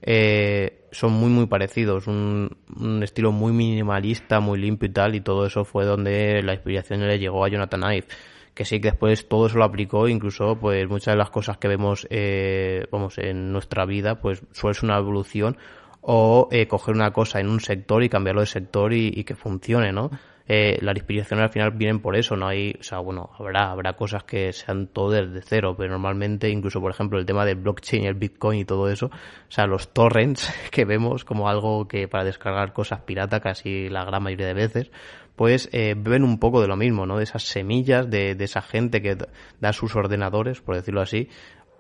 eh, 0.02 0.86
son 0.90 1.12
muy 1.12 1.30
muy 1.30 1.46
parecidos, 1.46 2.06
un, 2.08 2.50
un, 2.76 3.02
estilo 3.02 3.30
muy 3.30 3.52
minimalista, 3.52 4.40
muy 4.40 4.58
limpio 4.58 4.88
y 4.88 4.92
tal, 4.92 5.14
y 5.14 5.20
todo 5.20 5.46
eso 5.46 5.64
fue 5.64 5.84
donde 5.84 6.42
la 6.42 6.54
inspiración 6.54 7.06
le 7.06 7.18
llegó 7.18 7.44
a 7.44 7.48
Jonathan 7.48 7.92
Ive 7.92 8.06
que 8.54 8.64
sí 8.64 8.80
que 8.80 8.90
después 8.90 9.28
todo 9.28 9.46
eso 9.46 9.58
lo 9.58 9.64
aplicó, 9.64 10.08
incluso 10.08 10.56
pues 10.56 10.88
muchas 10.88 11.14
de 11.14 11.18
las 11.18 11.30
cosas 11.30 11.56
que 11.56 11.68
vemos 11.68 12.06
eh, 12.10 12.86
vamos 12.90 13.18
en 13.18 13.52
nuestra 13.52 13.86
vida, 13.86 14.20
pues 14.20 14.42
suele 14.52 14.74
ser 14.74 14.84
una 14.84 14.98
evolución 14.98 15.56
o 16.02 16.48
eh, 16.50 16.66
coger 16.66 16.94
una 16.94 17.12
cosa 17.12 17.40
en 17.40 17.48
un 17.48 17.60
sector 17.60 18.02
y 18.02 18.08
cambiarlo 18.08 18.40
de 18.42 18.46
sector 18.46 18.92
y, 18.92 19.24
que 19.24 19.36
funcione, 19.36 19.92
¿no? 19.92 20.10
Eh, 20.48 20.76
las 20.82 20.96
inspiraciones 20.96 21.44
al 21.44 21.50
final 21.50 21.70
vienen 21.70 22.00
por 22.00 22.16
eso, 22.16 22.34
no 22.34 22.48
hay, 22.48 22.74
o 22.78 22.82
sea, 22.82 22.98
bueno, 22.98 23.30
habrá, 23.38 23.70
habrá 23.70 23.92
cosas 23.94 24.24
que 24.24 24.52
sean 24.52 24.88
todo 24.88 25.10
desde 25.12 25.40
cero, 25.40 25.76
pero 25.78 25.92
normalmente, 25.92 26.50
incluso 26.50 26.80
por 26.80 26.90
ejemplo 26.90 27.20
el 27.20 27.24
tema 27.24 27.44
del 27.44 27.54
blockchain, 27.54 28.04
el 28.04 28.14
bitcoin 28.14 28.58
y 28.58 28.64
todo 28.64 28.90
eso, 28.90 29.06
o 29.06 29.50
sea, 29.50 29.66
los 29.66 29.92
torrents 29.92 30.52
que 30.72 30.84
vemos 30.84 31.24
como 31.24 31.48
algo 31.48 31.86
que 31.86 32.08
para 32.08 32.24
descargar 32.24 32.72
cosas 32.72 33.02
pirata 33.02 33.38
casi 33.38 33.88
la 33.88 34.04
gran 34.04 34.24
mayoría 34.24 34.48
de 34.48 34.54
veces, 34.54 34.90
pues 35.36 35.68
eh, 35.72 35.94
beben 35.96 36.24
un 36.24 36.38
poco 36.40 36.60
de 36.60 36.66
lo 36.66 36.76
mismo, 36.76 37.06
¿no? 37.06 37.18
De 37.18 37.24
esas 37.24 37.44
semillas, 37.44 38.10
de, 38.10 38.34
de 38.34 38.44
esa 38.44 38.62
gente 38.62 39.00
que 39.00 39.16
da 39.60 39.72
sus 39.72 39.94
ordenadores, 39.94 40.60
por 40.60 40.74
decirlo 40.74 41.00
así, 41.00 41.28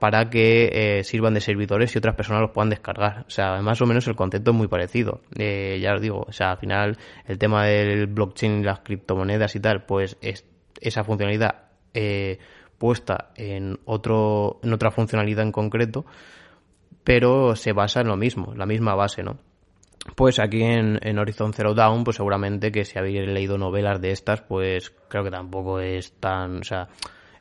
para 0.02 0.30
que 0.30 0.98
eh, 0.98 1.04
sirvan 1.04 1.32
de 1.32 1.40
servidores 1.40 1.94
y 1.94 1.98
otras 1.98 2.16
personas 2.16 2.42
los 2.42 2.50
puedan 2.50 2.70
descargar. 2.70 3.24
O 3.28 3.30
sea, 3.30 3.62
más 3.62 3.80
o 3.82 3.86
menos 3.86 4.04
el 4.08 4.16
concepto 4.16 4.50
es 4.50 4.56
muy 4.56 4.66
parecido. 4.66 5.20
Eh, 5.38 5.78
ya 5.80 5.94
os 5.94 6.02
digo, 6.02 6.24
o 6.26 6.32
sea, 6.32 6.50
al 6.50 6.58
final 6.58 6.98
el 7.24 7.38
tema 7.38 7.66
del 7.66 8.08
blockchain 8.08 8.58
y 8.58 8.64
las 8.64 8.80
criptomonedas 8.80 9.54
y 9.54 9.60
tal, 9.60 9.84
pues 9.84 10.18
es 10.20 10.44
esa 10.80 11.04
funcionalidad 11.04 11.66
eh, 11.94 12.40
puesta 12.78 13.30
en 13.36 13.78
otro 13.84 14.58
en 14.64 14.72
otra 14.72 14.90
funcionalidad 14.90 15.44
en 15.44 15.52
concreto, 15.52 16.04
pero 17.04 17.54
se 17.54 17.72
basa 17.72 18.00
en 18.00 18.08
lo 18.08 18.16
mismo, 18.16 18.54
la 18.56 18.66
misma 18.66 18.96
base, 18.96 19.22
¿no? 19.22 19.38
Pues 20.16 20.40
aquí 20.40 20.64
en, 20.64 21.16
Horizon 21.16 21.52
Zero 21.52 21.74
Dawn, 21.74 22.02
pues 22.02 22.16
seguramente 22.16 22.72
que 22.72 22.84
si 22.84 22.98
habéis 22.98 23.24
leído 23.28 23.56
novelas 23.56 24.00
de 24.00 24.10
estas, 24.10 24.40
pues 24.40 24.90
creo 25.06 25.22
que 25.22 25.30
tampoco 25.30 25.78
es 25.78 26.14
tan, 26.18 26.56
o 26.58 26.64
sea, 26.64 26.88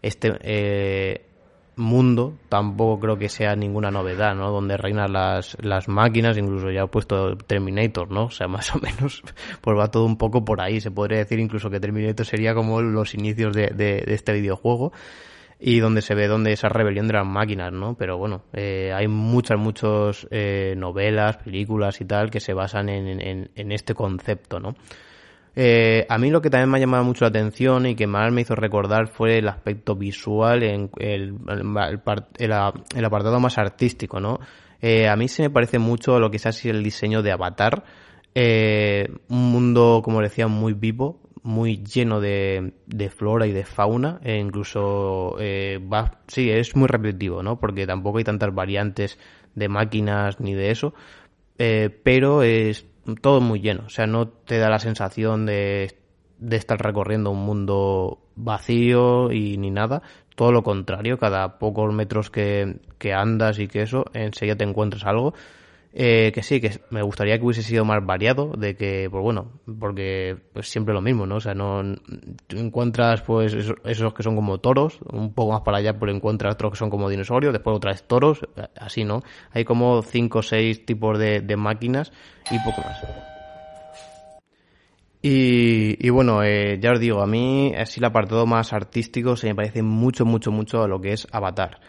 este 0.04 1.31
mundo 1.76 2.38
tampoco 2.50 3.00
creo 3.00 3.18
que 3.18 3.30
sea 3.30 3.56
ninguna 3.56 3.92
novedad, 3.92 4.36
¿no? 4.36 4.52
Donde 4.52 4.78
reinan 4.78 5.14
las, 5.14 5.58
las 5.62 5.88
máquinas, 5.88 6.38
incluso 6.38 6.70
ya 6.70 6.84
he 6.84 6.88
puesto 6.88 7.38
Terminator, 7.38 8.12
¿no? 8.12 8.26
O 8.26 8.32
sea, 8.32 8.48
más 8.50 8.74
o 8.76 8.80
menos, 8.80 9.24
pues 9.62 9.78
va 9.78 9.90
todo 9.90 10.06
un 10.06 10.18
poco 10.18 10.44
por 10.46 10.62
ahí. 10.62 10.82
Se 10.82 10.92
podría 10.92 11.20
decir 11.20 11.40
incluso 11.40 11.70
que 11.70 11.80
Terminator 11.80 12.26
sería 12.26 12.54
como 12.54 12.82
los 12.82 13.14
inicios 13.14 13.54
de, 13.54 13.68
de, 13.68 14.04
este 14.08 14.34
videojuego 14.34 14.92
y 15.60 15.80
donde 15.80 16.02
se 16.02 16.16
ve 16.16 16.28
donde 16.28 16.54
esa 16.54 16.70
rebelión 16.70 17.08
de 17.08 17.14
las 17.14 17.26
máquinas, 17.26 17.72
¿no? 17.72 17.96
Pero 17.96 18.18
bueno, 18.18 18.44
eh, 18.54 18.92
hay 18.96 19.08
muchas, 19.08 19.60
muchas 19.60 20.28
eh, 20.32 20.74
novelas, 20.76 21.38
películas 21.38 22.02
y 22.02 22.06
tal 22.06 22.32
que 22.32 22.40
se 22.40 22.54
basan 22.54 22.90
en, 22.90 23.22
en, 23.22 23.52
en 23.56 23.72
este 23.72 23.94
concepto, 23.94 24.60
¿no? 24.60 24.76
Eh, 25.56 26.06
a 26.08 26.18
mí 26.18 26.30
lo 26.30 26.42
que 26.42 26.50
también 26.50 26.70
me 26.70 26.78
ha 26.78 26.80
llamado 26.80 27.04
mucho 27.04 27.26
la 27.26 27.30
atención 27.30 27.86
y 27.86 27.96
que 27.96 28.08
más 28.08 28.32
me 28.32 28.42
hizo 28.42 28.56
recordar 28.56 29.08
fue 29.08 29.40
el 29.40 29.50
aspecto 29.50 29.96
visual, 29.96 30.64
en 30.64 30.90
el, 30.98 31.36
el, 32.38 33.06
apartado 33.06 33.40
más 33.40 33.58
artístico, 33.58 34.20
¿no? 34.20 34.40
Eh, 34.82 35.08
a 35.08 35.16
mí 35.16 35.28
se 35.28 35.44
me 35.44 35.50
parece 35.50 35.78
mucho 35.78 36.20
lo 36.20 36.32
que 36.32 36.38
es 36.38 36.66
el 36.66 36.84
diseño 36.84 37.22
de 37.22 37.32
Avatar. 37.32 37.84
Eh, 38.34 39.10
un 39.28 39.52
mundo, 39.52 40.02
como 40.04 40.22
decía, 40.22 40.48
muy 40.48 40.74
vivo, 40.74 41.20
muy 41.44 41.84
lleno 41.84 42.22
de, 42.22 42.72
flora 43.14 43.46
y 43.46 43.52
de 43.52 43.66
fauna, 43.66 44.20
e 44.24 44.38
incluso 44.38 45.36
va, 45.92 46.22
sí, 46.28 46.50
es 46.50 46.76
muy 46.76 46.88
repetitivo, 46.88 47.44
¿no? 47.44 47.60
Porque 47.60 47.86
tampoco 47.86 48.20
hay 48.20 48.24
tantas 48.24 48.54
variantes 48.54 49.20
de 49.54 49.68
máquinas 49.68 50.40
ni 50.40 50.54
de 50.54 50.72
eso, 50.72 50.94
pero 51.58 52.44
es 52.44 52.86
todo 53.22 53.42
muy 53.42 53.62
lleno. 53.62 53.84
O 53.86 53.90
sea, 53.90 54.08
no 54.08 54.28
te 54.28 54.58
da 54.58 54.70
la 54.70 54.80
sensación 54.80 55.46
de, 55.46 55.96
de 56.38 56.58
estar 56.58 56.80
recorriendo 56.82 57.32
un 57.32 57.46
mundo 57.46 58.20
vacío 58.36 59.32
y 59.32 59.58
ni 59.58 59.72
nada. 59.72 60.02
Todo 60.36 60.52
lo 60.52 60.64
contrario, 60.64 61.18
cada 61.18 61.60
pocos 61.60 61.94
metros 61.94 62.30
que, 62.30 62.80
que 62.98 63.14
andas 63.14 63.60
y 63.60 63.68
que 63.68 63.84
eso, 63.84 64.06
enseguida 64.14 64.56
te 64.56 64.64
encuentras 64.64 65.06
algo. 65.06 65.34
Eh, 65.94 66.32
que 66.34 66.42
sí, 66.42 66.62
que 66.62 66.80
me 66.90 67.02
gustaría 67.02 67.38
que 67.38 67.44
hubiese 67.44 67.64
sido 67.64 67.84
más 67.84 68.06
variado, 68.06 68.54
de 68.58 68.76
que, 68.76 69.10
pues 69.12 69.22
bueno, 69.22 69.60
porque 69.78 70.38
pues 70.54 70.70
siempre 70.70 70.94
lo 70.94 71.02
mismo, 71.02 71.26
¿no? 71.26 71.36
O 71.36 71.40
sea, 71.42 71.54
no 71.54 71.82
encuentras 72.50 73.22
pues 73.24 73.54
esos, 73.54 74.14
que 74.14 74.24
son 74.24 74.36
como 74.36 74.60
toros, 74.60 75.00
un 75.12 75.34
poco 75.34 75.52
más 75.52 75.62
para 75.62 75.80
allá, 75.80 76.00
pero 76.00 76.14
encuentras 76.14 76.54
otros 76.54 76.72
que 76.72 76.78
son 76.78 76.90
como 76.90 77.10
dinosaurios, 77.10 77.52
después 77.52 77.76
otra 77.76 77.92
vez 77.92 78.04
toros, 78.04 78.40
así, 78.78 79.04
¿no? 79.04 79.22
Hay 79.52 79.66
como 79.66 80.02
cinco 80.02 80.40
o 80.40 80.44
seis 80.44 80.86
tipos 80.86 81.20
de, 81.20 81.42
de 81.42 81.58
máquinas 81.58 82.14
y 82.50 82.58
poco 82.60 82.82
más. 82.82 82.98
Y, 85.22 86.06
y 86.06 86.10
bueno, 86.10 86.42
eh, 86.44 86.80
ya 86.82 86.94
os 86.94 87.00
digo, 87.00 87.22
a 87.22 87.28
mí 87.28 87.74
así 87.78 88.00
el 88.00 88.06
apartado 88.06 88.46
más 88.48 88.74
artístico 88.74 89.36
se 89.36 89.48
me 89.48 89.56
parece 89.56 89.84
mucho, 89.84 90.26
mucho, 90.26 90.52
mucho 90.52 90.82
a 90.82 90.88
lo 90.88 91.02
que 91.02 91.14
es 91.14 91.28
Avatar. 91.32 91.80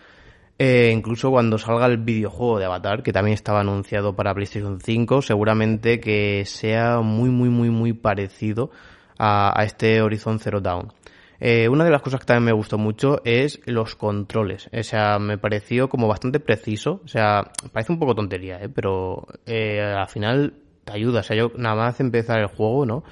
Eh, 0.64 0.92
incluso 0.92 1.32
cuando 1.32 1.58
salga 1.58 1.86
el 1.86 1.96
videojuego 1.96 2.60
de 2.60 2.66
Avatar, 2.66 3.02
que 3.02 3.12
también 3.12 3.34
estaba 3.34 3.62
anunciado 3.62 4.14
para 4.14 4.32
PlayStation 4.32 4.80
5, 4.80 5.20
seguramente 5.20 5.98
que 5.98 6.44
sea 6.46 7.00
muy, 7.00 7.30
muy, 7.30 7.48
muy, 7.48 7.68
muy 7.68 7.92
parecido 7.94 8.70
a, 9.18 9.60
este 9.64 10.00
Horizon 10.00 10.38
Zero 10.38 10.60
Dawn. 10.60 10.92
Eh, 11.40 11.68
una 11.68 11.84
de 11.84 11.90
las 11.90 12.00
cosas 12.00 12.20
que 12.20 12.26
también 12.26 12.44
me 12.44 12.52
gustó 12.52 12.78
mucho 12.78 13.20
es 13.24 13.60
los 13.64 13.96
controles. 13.96 14.70
O 14.72 14.82
sea, 14.84 15.18
me 15.18 15.36
pareció 15.36 15.88
como 15.88 16.06
bastante 16.06 16.38
preciso. 16.38 17.00
O 17.04 17.08
sea, 17.08 17.50
parece 17.72 17.90
un 17.90 17.98
poco 17.98 18.14
tontería, 18.14 18.62
¿eh? 18.62 18.68
pero 18.68 19.26
eh, 19.46 19.80
al 19.80 20.06
final 20.06 20.54
te 20.84 20.92
ayuda. 20.92 21.20
O 21.20 21.22
sea, 21.24 21.36
yo 21.36 21.50
nada 21.56 21.74
más 21.74 21.98
empezar 21.98 22.38
el 22.38 22.46
juego, 22.46 22.86
¿no? 22.86 23.02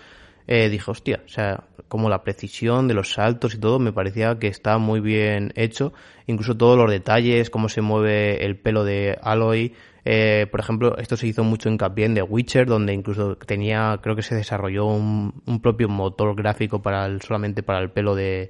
Eh, 0.52 0.68
dije, 0.68 0.90
hostia, 0.90 1.22
o 1.24 1.28
sea, 1.28 1.62
como 1.86 2.08
la 2.08 2.24
precisión 2.24 2.88
de 2.88 2.94
los 2.94 3.12
saltos 3.12 3.54
y 3.54 3.58
todo, 3.58 3.78
me 3.78 3.92
parecía 3.92 4.36
que 4.40 4.48
está 4.48 4.78
muy 4.78 4.98
bien 4.98 5.52
hecho. 5.54 5.92
Incluso 6.26 6.56
todos 6.56 6.76
los 6.76 6.90
detalles, 6.90 7.50
cómo 7.50 7.68
se 7.68 7.82
mueve 7.82 8.44
el 8.44 8.58
pelo 8.58 8.82
de 8.82 9.16
Aloy. 9.22 9.74
Eh, 10.04 10.48
por 10.50 10.58
ejemplo, 10.58 10.98
esto 10.98 11.16
se 11.16 11.28
hizo 11.28 11.44
mucho 11.44 11.68
hincapié 11.68 12.06
en 12.06 12.14
The 12.14 12.22
Witcher, 12.22 12.66
donde 12.66 12.92
incluso 12.92 13.36
tenía, 13.36 14.00
creo 14.02 14.16
que 14.16 14.22
se 14.22 14.34
desarrolló 14.34 14.86
un, 14.86 15.60
propio 15.62 15.88
motor 15.88 16.34
gráfico 16.34 16.82
para 16.82 17.06
el, 17.06 17.22
solamente 17.22 17.62
para 17.62 17.78
el 17.78 17.92
pelo 17.92 18.16
de, 18.16 18.48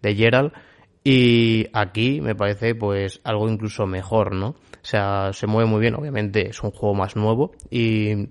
de 0.00 0.14
Geralt. 0.14 0.54
Y 1.04 1.66
aquí 1.74 2.22
me 2.22 2.34
parece 2.34 2.74
pues 2.74 3.20
algo 3.22 3.50
incluso 3.50 3.86
mejor, 3.86 4.34
¿no? 4.34 4.48
O 4.48 4.56
sea, 4.80 5.34
se 5.34 5.46
mueve 5.46 5.68
muy 5.68 5.82
bien, 5.82 5.94
obviamente 5.94 6.48
es 6.48 6.62
un 6.62 6.70
juego 6.70 6.94
más 6.94 7.16
nuevo 7.16 7.52
y 7.70 8.28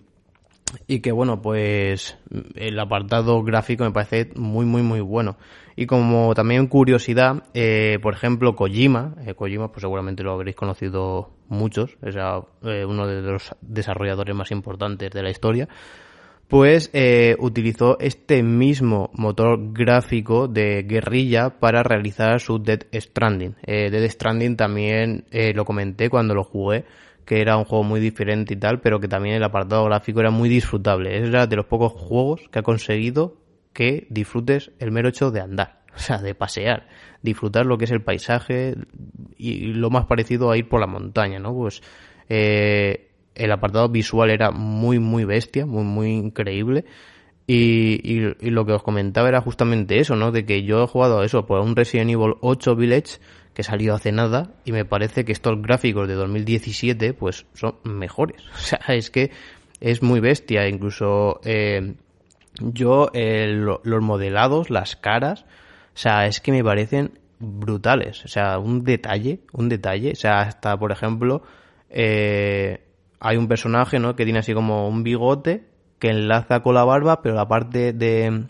y 0.88 0.99
que 0.99 1.12
bueno 1.12 1.41
pues 1.41 2.17
el 2.55 2.79
apartado 2.79 3.43
gráfico 3.43 3.83
me 3.83 3.91
parece 3.91 4.31
muy 4.36 4.65
muy 4.65 4.81
muy 4.81 5.01
bueno 5.01 5.38
y 5.75 5.86
como 5.86 6.33
también 6.33 6.67
curiosidad 6.67 7.43
eh, 7.53 7.99
por 8.01 8.13
ejemplo 8.13 8.55
Kojima 8.55 9.15
eh, 9.25 9.33
Kojima 9.33 9.71
pues 9.71 9.81
seguramente 9.81 10.23
lo 10.23 10.33
habréis 10.33 10.55
conocido 10.55 11.31
muchos 11.47 11.97
es 12.01 12.15
eh, 12.15 12.86
uno 12.86 13.07
de 13.07 13.21
los 13.21 13.55
desarrolladores 13.62 14.36
más 14.36 14.51
importantes 14.51 15.12
de 15.12 15.23
la 15.23 15.29
historia 15.29 15.67
pues 16.47 16.91
utilizó 17.39 17.97
este 17.99 18.43
mismo 18.43 19.09
motor 19.13 19.73
gráfico 19.73 20.47
de 20.47 20.83
guerrilla 20.83 21.49
para 21.59 21.81
realizar 21.81 22.39
su 22.39 22.59
Dead 22.59 22.81
Stranding. 22.93 23.55
Dead 23.65 24.07
Stranding 24.07 24.55
también 24.55 25.25
lo 25.31 25.65
comenté 25.65 26.12
cuando 26.12 26.36
lo 26.36 26.43
jugué 26.43 26.86
que 27.25 27.41
era 27.41 27.57
un 27.57 27.65
juego 27.65 27.83
muy 27.83 27.99
diferente 27.99 28.53
y 28.53 28.57
tal, 28.57 28.81
pero 28.81 28.99
que 28.99 29.07
también 29.07 29.36
el 29.36 29.43
apartado 29.43 29.86
gráfico 29.86 30.19
era 30.19 30.31
muy 30.31 30.49
disfrutable. 30.49 31.17
Era 31.17 31.47
de 31.47 31.55
los 31.55 31.65
pocos 31.65 31.93
juegos 31.93 32.41
que 32.51 32.59
ha 32.59 32.63
conseguido 32.63 33.38
que 33.71 34.07
disfrutes 34.09 34.71
el 34.79 34.91
mero 34.91 35.09
hecho 35.09 35.31
de 35.31 35.41
andar, 35.41 35.81
o 35.95 35.99
sea, 35.99 36.17
de 36.19 36.36
pasear, 36.36 36.88
disfrutar 37.21 37.65
lo 37.65 37.77
que 37.77 37.86
es 37.86 37.91
el 37.91 38.01
paisaje 38.01 38.75
y, 39.38 39.73
lo 39.73 39.89
más 39.89 40.05
parecido 40.05 40.51
a 40.51 40.57
ir 40.57 40.67
por 40.67 40.79
la 40.79 40.88
montaña, 40.88 41.39
¿no? 41.39 41.53
Pues 41.53 41.81
eh, 42.29 43.09
el 43.36 43.51
apartado 43.51 43.89
visual 43.89 44.29
era 44.29 44.51
muy, 44.51 44.99
muy 44.99 45.25
bestia, 45.25 45.65
muy, 45.65 45.83
muy 45.83 46.12
increíble. 46.12 46.86
Y, 47.45 47.99
y, 48.03 48.36
y, 48.39 48.49
lo 48.51 48.65
que 48.65 48.71
os 48.71 48.83
comentaba 48.83 49.27
era 49.27 49.41
justamente 49.41 49.99
eso, 49.99 50.15
¿no? 50.15 50.31
De 50.31 50.45
que 50.45 50.63
yo 50.63 50.81
he 50.81 50.88
jugado 50.88 51.19
a 51.19 51.25
eso 51.25 51.45
por 51.45 51.59
un 51.59 51.75
Resident 51.75 52.12
Evil 52.12 52.36
8 52.39 52.75
Village 52.77 53.19
que 53.53 53.63
salió 53.63 53.93
hace 53.93 54.11
nada 54.11 54.51
y 54.65 54.71
me 54.71 54.85
parece 54.85 55.25
que 55.25 55.31
estos 55.31 55.61
gráficos 55.61 56.07
de 56.07 56.15
2017 56.15 57.13
pues 57.13 57.45
son 57.53 57.75
mejores. 57.83 58.41
O 58.53 58.57
sea, 58.57 58.79
es 58.95 59.09
que 59.09 59.31
es 59.79 60.01
muy 60.01 60.19
bestia. 60.19 60.67
Incluso 60.67 61.39
eh, 61.43 61.95
yo, 62.59 63.09
eh, 63.13 63.47
los 63.47 64.01
modelados, 64.01 64.69
las 64.69 64.95
caras, 64.95 65.45
o 65.93 65.97
sea, 65.97 66.25
es 66.25 66.39
que 66.39 66.51
me 66.51 66.63
parecen 66.63 67.19
brutales. 67.39 68.23
O 68.25 68.27
sea, 68.27 68.57
un 68.57 68.83
detalle, 68.83 69.41
un 69.51 69.69
detalle. 69.69 70.11
O 70.11 70.15
sea, 70.15 70.41
hasta, 70.41 70.77
por 70.77 70.91
ejemplo, 70.91 71.43
eh, 71.89 72.81
hay 73.19 73.37
un 73.37 73.47
personaje, 73.47 73.99
¿no? 73.99 74.15
Que 74.15 74.23
tiene 74.23 74.39
así 74.39 74.53
como 74.53 74.87
un 74.87 75.03
bigote 75.03 75.65
que 75.99 76.09
enlaza 76.09 76.61
con 76.61 76.75
la 76.75 76.83
barba, 76.83 77.21
pero 77.21 77.35
la 77.35 77.47
parte 77.47 77.93
de 77.93 78.45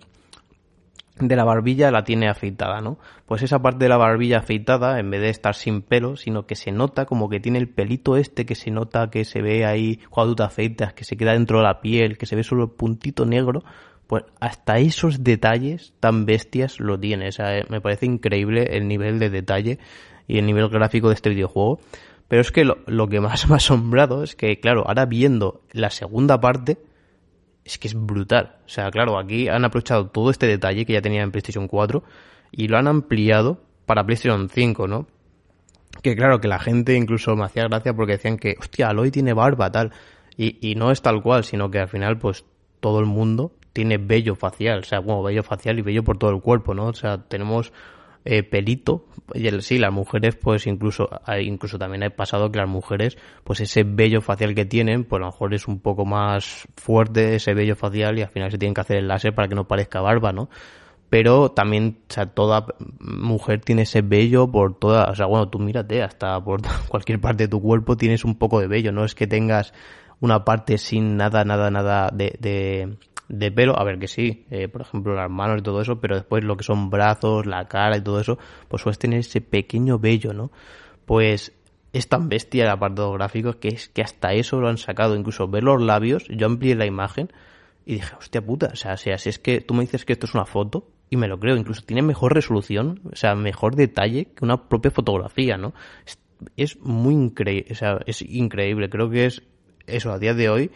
de 1.20 1.36
la 1.36 1.44
barbilla 1.44 1.92
la 1.92 2.04
tiene 2.04 2.28
afeitada, 2.28 2.82
¿no? 2.82 2.98
Pues 3.26 3.44
esa 3.44 3.62
parte 3.62 3.86
de 3.86 3.90
la 3.90 3.98
barbilla 3.98 4.40
afeitada, 4.40 5.00
en 5.00 5.12
vez 5.12 5.22
de 5.22 5.30
estar 5.30 5.56
sin 5.56 5.82
pelo, 5.82 6.16
sino 6.16 6.46
que 6.46 6.56
se 6.56 6.72
nota 6.72 7.06
como 7.06 7.30
que 7.30 7.40
tiene 7.40 7.60
el 7.60 7.70
pelito 7.70 8.18
este 8.18 8.46
que 8.46 8.56
se 8.56 8.72
nota 8.72 9.10
que 9.10 9.24
se 9.24 9.42
ve 9.42 9.66
ahí 9.66 10.00
cuando 10.10 10.44
afeitas, 10.44 10.94
que 10.94 11.04
se 11.04 11.16
queda 11.16 11.34
dentro 11.34 11.60
de 11.60 11.66
la 11.66 11.82
piel, 11.82 12.18
que 12.18 12.26
se 12.26 12.36
ve 12.36 12.44
solo 12.44 12.64
el 12.64 12.72
puntito 12.72 13.26
negro, 13.26 13.64
pues 14.08 14.24
hasta 14.40 14.80
esos 14.80 15.24
detalles 15.24 15.94
tan 16.00 16.26
bestias 16.26 16.80
lo 16.80 17.00
tiene. 17.00 17.28
O 17.28 17.32
sea, 17.32 17.64
me 17.70 17.82
parece 17.82 18.06
increíble 18.06 18.76
el 18.76 18.88
nivel 18.88 19.20
de 19.20 19.30
detalle 19.30 19.80
y 20.28 20.40
el 20.40 20.46
nivel 20.46 20.70
gráfico 20.70 21.10
de 21.10 21.16
este 21.16 21.30
videojuego. 21.30 21.80
Pero 22.28 22.42
es 22.42 22.52
que 22.52 22.66
lo, 22.66 22.80
lo 22.88 23.08
que 23.08 23.20
más 23.20 23.48
me 23.48 23.54
ha 23.54 23.58
asombrado 23.58 24.24
es 24.24 24.36
que, 24.36 24.60
claro, 24.60 24.88
ahora 24.88 25.06
viendo 25.06 25.62
la 25.72 25.92
segunda 25.92 26.40
parte, 26.42 26.80
es 27.66 27.78
que 27.78 27.88
es 27.88 27.94
brutal. 27.96 28.58
O 28.66 28.70
sea, 28.70 28.92
claro, 28.92 29.18
aquí 29.18 29.48
han 29.48 29.66
aprovechado 29.66 30.08
todo 30.08 30.30
este 30.30 30.48
detalle 30.48 30.86
que 30.86 30.94
ya 30.94 31.02
tenía 31.02 31.22
en 31.22 31.32
PlayStation 31.32 31.68
4 31.68 32.04
y 32.52 32.68
lo 32.68 32.78
han 32.78 32.88
ampliado 32.88 33.62
para 33.86 34.06
PlayStation 34.06 34.50
5, 34.50 34.88
¿no? 34.88 35.08
Que 36.02 36.16
claro, 36.16 36.42
que 36.42 36.48
la 36.48 36.60
gente 36.60 36.96
incluso 36.96 37.36
me 37.36 37.46
hacía 37.46 37.68
gracia 37.68 37.94
porque 37.94 38.14
decían 38.14 38.38
que, 38.38 38.56
hostia, 38.60 38.90
Aloy 38.90 39.12
tiene 39.12 39.34
barba, 39.34 39.72
tal. 39.72 39.92
Y, 40.36 40.58
y 40.68 40.76
no 40.76 40.92
es 40.92 41.02
tal 41.02 41.22
cual, 41.22 41.44
sino 41.44 41.70
que 41.70 41.80
al 41.80 41.88
final, 41.88 42.18
pues, 42.18 42.46
todo 42.80 43.00
el 43.00 43.06
mundo 43.06 43.54
tiene 43.74 43.98
vello 43.98 44.36
facial. 44.36 44.80
O 44.80 44.84
sea, 44.84 45.00
bueno, 45.00 45.24
vello 45.24 45.44
facial 45.44 45.80
y 45.80 45.82
vello 45.82 46.04
por 46.04 46.18
todo 46.18 46.32
el 46.32 46.42
cuerpo, 46.42 46.74
¿no? 46.74 46.88
O 46.88 46.94
sea, 46.94 47.20
tenemos 47.20 47.72
eh, 48.26 48.44
pelito. 48.44 49.06
Y 49.34 49.48
el, 49.48 49.62
sí, 49.62 49.78
las 49.80 49.92
mujeres, 49.92 50.36
pues 50.36 50.68
incluso, 50.68 51.10
incluso 51.42 51.78
también 51.78 52.04
ha 52.04 52.10
pasado 52.10 52.52
que 52.52 52.60
las 52.60 52.70
mujeres, 52.70 53.18
pues 53.44 53.62
ese 53.62 53.84
vello 53.84 54.22
facial 54.22 54.54
que 54.54 54.66
tienen, 54.66 55.06
pues 55.06 55.20
a 55.22 55.26
lo 55.26 55.32
mejor 55.32 55.54
es 55.54 55.68
un 55.68 55.80
poco 55.80 56.06
más 56.06 56.68
fuerte 56.76 57.36
ese 57.36 57.54
vello 57.54 57.76
facial 57.76 58.18
y 58.20 58.22
al 58.22 58.30
final 58.30 58.52
se 58.52 58.58
tienen 58.58 58.74
que 58.74 58.82
hacer 58.82 58.98
el 58.98 59.08
láser 59.08 59.34
para 59.34 59.48
que 59.48 59.56
no 59.56 59.68
parezca 59.68 60.02
barba, 60.02 60.32
¿no? 60.34 60.50
Pero 61.10 61.52
también, 61.52 62.00
o 62.10 62.14
sea, 62.14 62.26
toda 62.28 62.66
mujer 63.00 63.62
tiene 63.62 63.84
ese 63.84 64.02
vello 64.02 64.52
por 64.52 64.78
toda, 64.78 65.06
o 65.12 65.16
sea, 65.16 65.28
bueno, 65.28 65.48
tú 65.48 65.60
mírate, 65.60 66.02
hasta 66.02 66.44
por 66.44 66.62
cualquier 66.90 67.22
parte 67.22 67.44
de 67.44 67.48
tu 67.50 67.62
cuerpo 67.62 67.96
tienes 67.98 68.26
un 68.26 68.36
poco 68.36 68.60
de 68.60 68.68
vello, 68.68 68.92
no 68.92 69.06
es 69.06 69.16
que 69.16 69.28
tengas 69.28 69.74
una 70.20 70.44
parte 70.44 70.78
sin 70.78 71.18
nada, 71.18 71.44
nada, 71.46 71.70
nada 71.70 72.10
de, 72.14 72.36
de 72.40 72.98
de 73.30 73.52
pelo, 73.52 73.78
a 73.78 73.84
ver 73.84 74.00
que 74.00 74.08
sí, 74.08 74.46
eh, 74.52 74.68
por 74.68 74.82
ejemplo 74.82 75.16
las 75.16 75.30
manos 75.30 75.60
y 75.60 75.64
todo 75.64 75.82
eso, 75.82 76.00
pero 76.00 76.16
después 76.16 76.44
lo 76.44 76.58
que 76.58 76.64
son 76.64 76.90
brazos, 76.90 77.46
la 77.46 77.68
cara 77.68 77.98
y 77.98 78.02
todo 78.02 78.20
eso, 78.20 78.38
pues 78.68 78.82
sueles 78.82 79.00
tener 79.00 79.20
ese 79.20 79.42
pequeño 79.42 80.00
vello, 80.00 80.34
¿no? 80.34 80.52
Pues 81.06 81.54
es 81.94 82.08
tan 82.08 82.28
bestia 82.30 82.64
el 82.64 82.70
apartado 82.70 83.12
gráfico 83.14 83.60
que 83.60 83.70
es 83.70 83.90
que 83.90 84.02
hasta 84.02 84.34
eso 84.34 84.60
lo 84.60 84.68
han 84.68 84.78
sacado, 84.78 85.16
incluso 85.16 85.48
ver 85.48 85.64
los 85.64 85.82
labios, 85.82 86.26
yo 86.28 86.48
amplié 86.48 86.76
la 86.76 86.86
imagen 86.86 87.32
y 87.86 87.96
dije, 87.96 88.16
hostia 88.18 88.42
puta, 88.42 88.70
o 88.74 88.76
sea, 88.76 88.98
si 88.98 89.10
es 89.12 89.40
que 89.40 89.62
tú 89.62 89.74
me 89.74 89.82
dices 89.82 90.06
que 90.06 90.14
esto 90.14 90.26
es 90.26 90.34
una 90.34 90.46
foto, 90.46 90.88
y 91.10 91.18
me 91.18 91.28
lo 91.28 91.40
creo, 91.40 91.56
incluso 91.56 91.84
tiene 91.84 92.02
mejor 92.02 92.34
resolución, 92.34 93.02
o 93.12 93.16
sea, 93.16 93.36
mejor 93.36 93.76
detalle 93.76 94.26
que 94.34 94.44
una 94.44 94.68
propia 94.68 94.90
fotografía, 94.90 95.58
¿no? 95.58 95.74
Es, 96.06 96.18
es 96.58 96.80
muy 96.80 97.14
increíble, 97.14 97.68
o 97.72 97.76
sea, 97.76 98.00
es 98.08 98.22
increíble, 98.24 98.90
creo 98.90 99.10
que 99.10 99.26
es 99.26 99.44
eso 99.86 100.12
a 100.12 100.18
día 100.18 100.34
de 100.34 100.50
hoy 100.50 100.72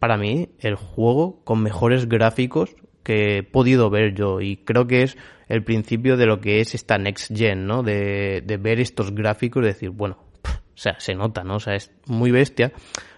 para 0.00 0.16
mí 0.16 0.48
el 0.58 0.74
juego 0.74 1.44
con 1.44 1.62
mejores 1.62 2.08
gráficos 2.08 2.74
que 3.04 3.38
he 3.38 3.42
podido 3.44 3.90
ver 3.90 4.14
yo 4.14 4.40
y 4.40 4.56
creo 4.56 4.86
que 4.86 5.02
es 5.02 5.16
el 5.48 5.62
principio 5.62 6.16
de 6.16 6.26
lo 6.26 6.40
que 6.40 6.60
es 6.60 6.74
esta 6.74 6.98
next 6.98 7.36
gen, 7.36 7.66
¿no? 7.66 7.82
De, 7.82 8.42
de 8.44 8.56
ver 8.56 8.80
estos 8.80 9.14
gráficos 9.14 9.62
y 9.62 9.66
decir, 9.66 9.90
bueno, 9.90 10.18
o 10.44 10.48
sea, 10.74 10.98
se 10.98 11.14
nota, 11.14 11.44
¿no? 11.44 11.56
O 11.56 11.60
sea, 11.60 11.74
es 11.74 11.92
muy 12.06 12.30
bestia. 12.30 12.72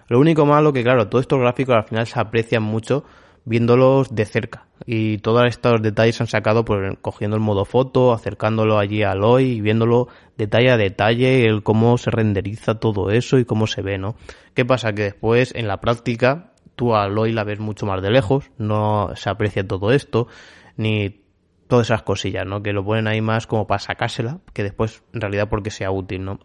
Lo 0.08 0.18
único 0.18 0.44
malo 0.44 0.72
que, 0.72 0.82
claro, 0.82 1.08
todos 1.08 1.22
estos 1.22 1.38
gráficos 1.38 1.76
al 1.76 1.84
final 1.84 2.06
se 2.06 2.20
aprecian 2.20 2.62
mucho 2.62 3.04
viéndolos 3.44 4.14
de 4.14 4.24
cerca. 4.24 4.66
Y 4.84 5.18
todos 5.18 5.46
estos 5.46 5.80
detalles 5.82 6.16
se 6.16 6.24
han 6.24 6.26
sacado 6.26 6.64
por 6.64 6.98
cogiendo 7.00 7.36
el 7.36 7.42
modo 7.42 7.64
foto, 7.64 8.12
acercándolo 8.12 8.78
allí 8.78 9.02
a 9.02 9.12
Aloy 9.12 9.44
y 9.44 9.60
viéndolo 9.60 10.08
detalle 10.36 10.70
a 10.70 10.76
detalle, 10.76 11.46
el 11.46 11.62
cómo 11.62 11.98
se 11.98 12.10
renderiza 12.10 12.80
todo 12.80 13.10
eso 13.10 13.38
y 13.38 13.44
cómo 13.44 13.66
se 13.66 13.82
ve, 13.82 13.98
¿no? 13.98 14.16
¿Qué 14.54 14.64
pasa? 14.64 14.92
Que 14.92 15.02
después 15.02 15.54
en 15.54 15.68
la 15.68 15.80
práctica 15.80 16.51
tú 16.76 16.94
a 16.94 17.04
Aloy 17.04 17.32
la 17.32 17.44
ves 17.44 17.58
mucho 17.60 17.86
más 17.86 18.02
de 18.02 18.10
lejos, 18.10 18.50
no 18.58 19.10
se 19.14 19.30
aprecia 19.30 19.66
todo 19.66 19.92
esto, 19.92 20.28
ni 20.76 21.20
todas 21.68 21.86
esas 21.86 22.02
cosillas, 22.02 22.46
¿no? 22.46 22.62
Que 22.62 22.72
lo 22.72 22.84
ponen 22.84 23.06
ahí 23.06 23.20
más 23.20 23.46
como 23.46 23.66
para 23.66 23.78
sacársela, 23.78 24.40
que 24.52 24.62
después 24.62 25.02
en 25.12 25.20
realidad 25.20 25.48
porque 25.48 25.70
sea 25.70 25.90
útil, 25.90 26.24
¿no? 26.24 26.38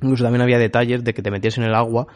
Incluso 0.00 0.24
también 0.24 0.42
había 0.42 0.58
detalles 0.58 1.04
de 1.04 1.14
que 1.14 1.22
te 1.22 1.30
metías 1.30 1.56
en 1.58 1.64
el 1.64 1.74
agua 1.74 2.06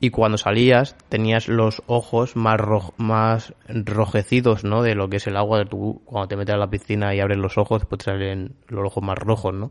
y 0.00 0.10
cuando 0.10 0.36
salías 0.36 0.96
tenías 1.08 1.48
los 1.48 1.82
ojos 1.86 2.34
más, 2.34 2.60
más 2.96 3.54
rojecidos, 3.68 4.64
¿no? 4.64 4.82
De 4.82 4.94
lo 4.94 5.08
que 5.08 5.18
es 5.18 5.26
el 5.26 5.36
agua, 5.36 5.58
de 5.58 5.66
tú 5.66 6.02
cuando 6.04 6.28
te 6.28 6.36
metes 6.36 6.54
a 6.54 6.58
la 6.58 6.68
piscina 6.68 7.14
y 7.14 7.20
abres 7.20 7.38
los 7.38 7.56
ojos, 7.56 7.82
después 7.82 8.00
te 8.00 8.06
salen 8.06 8.56
los 8.66 8.84
ojos 8.84 9.02
más 9.02 9.16
rojos, 9.16 9.54
¿no? 9.54 9.70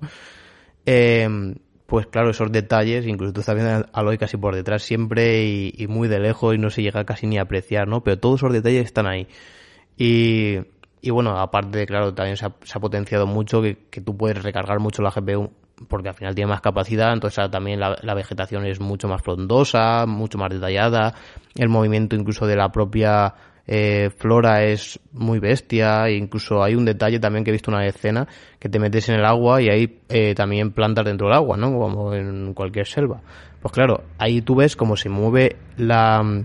Eh, 0.86 1.28
pues 1.92 2.08
claro, 2.08 2.30
esos 2.30 2.50
detalles, 2.54 3.06
incluso 3.06 3.34
tú 3.34 3.42
estás 3.42 3.54
viendo 3.54 3.86
a 3.92 4.00
Aloy 4.00 4.18
casi 4.18 4.38
por 4.38 4.56
detrás 4.56 4.82
siempre 4.82 5.44
y, 5.44 5.88
muy 5.90 6.08
de 6.08 6.22
lejos 6.22 6.56
y 6.56 6.58
no 6.58 6.70
se 6.70 6.82
llega 6.82 7.04
casi 7.04 7.28
ni 7.28 7.38
a 7.38 7.42
apreciar, 7.42 7.86
¿no? 7.90 8.02
Pero 8.02 8.18
todos 8.18 8.40
esos 8.40 8.54
detalles 8.54 8.86
están 8.86 9.08
ahí. 9.08 9.28
Y, 9.98 10.60
y 11.02 11.10
bueno, 11.10 11.38
aparte, 11.38 11.86
claro, 11.86 12.14
también 12.14 12.38
se 12.38 12.46
ha, 12.46 12.80
potenciado 12.80 13.28
mucho 13.28 13.62
que, 13.62 13.90
que, 13.90 14.00
tú 14.00 14.16
puedes 14.16 14.42
recargar 14.42 14.80
mucho 14.80 15.02
la 15.02 15.10
GPU 15.10 15.52
porque 15.90 16.08
al 16.08 16.16
final 16.16 16.34
tiene 16.34 16.50
más 16.50 16.62
capacidad, 16.62 17.12
entonces 17.12 17.52
también 17.52 17.82
la, 17.82 18.14
vegetación 18.14 18.66
es 18.66 18.80
mucho 18.80 19.10
más 19.10 19.22
frondosa, 19.22 20.06
mucho 20.06 20.38
más 20.38 20.50
detallada, 20.50 21.14
el 21.56 21.68
movimiento 21.68 22.16
incluso 22.16 22.48
de 22.48 22.56
la 22.56 22.72
propia 22.72 23.34
eh, 23.68 24.10
Flora 24.18 24.64
es 24.64 25.00
muy 25.12 25.40
bestia, 25.40 26.08
e 26.08 26.16
incluso 26.16 26.64
hay 26.64 26.76
un 26.76 26.86
detalle 26.86 27.20
también 27.20 27.44
que 27.44 27.52
he 27.52 27.54
visto 27.54 27.72
una 27.72 27.86
escena 27.86 28.28
que 28.60 28.70
te 28.70 28.80
metes 28.80 29.10
en 29.10 29.16
el 29.16 29.26
agua 29.26 29.62
y 29.62 29.70
hay 29.70 30.00
eh, 30.10 30.34
también 30.36 30.72
plantas 30.72 31.06
dentro 31.06 31.28
del 31.28 31.36
agua, 31.36 31.58
¿no? 31.58 31.78
Como 31.78 32.14
en 32.14 32.54
cualquier 32.54 32.88
selva. 32.88 33.22
Pues 33.62 33.74
claro, 33.74 34.04
ahí 34.18 34.42
tú 34.42 34.56
ves 34.56 34.76
cómo 34.76 34.96
se 34.96 35.10
mueve 35.10 35.58
la, 35.78 36.44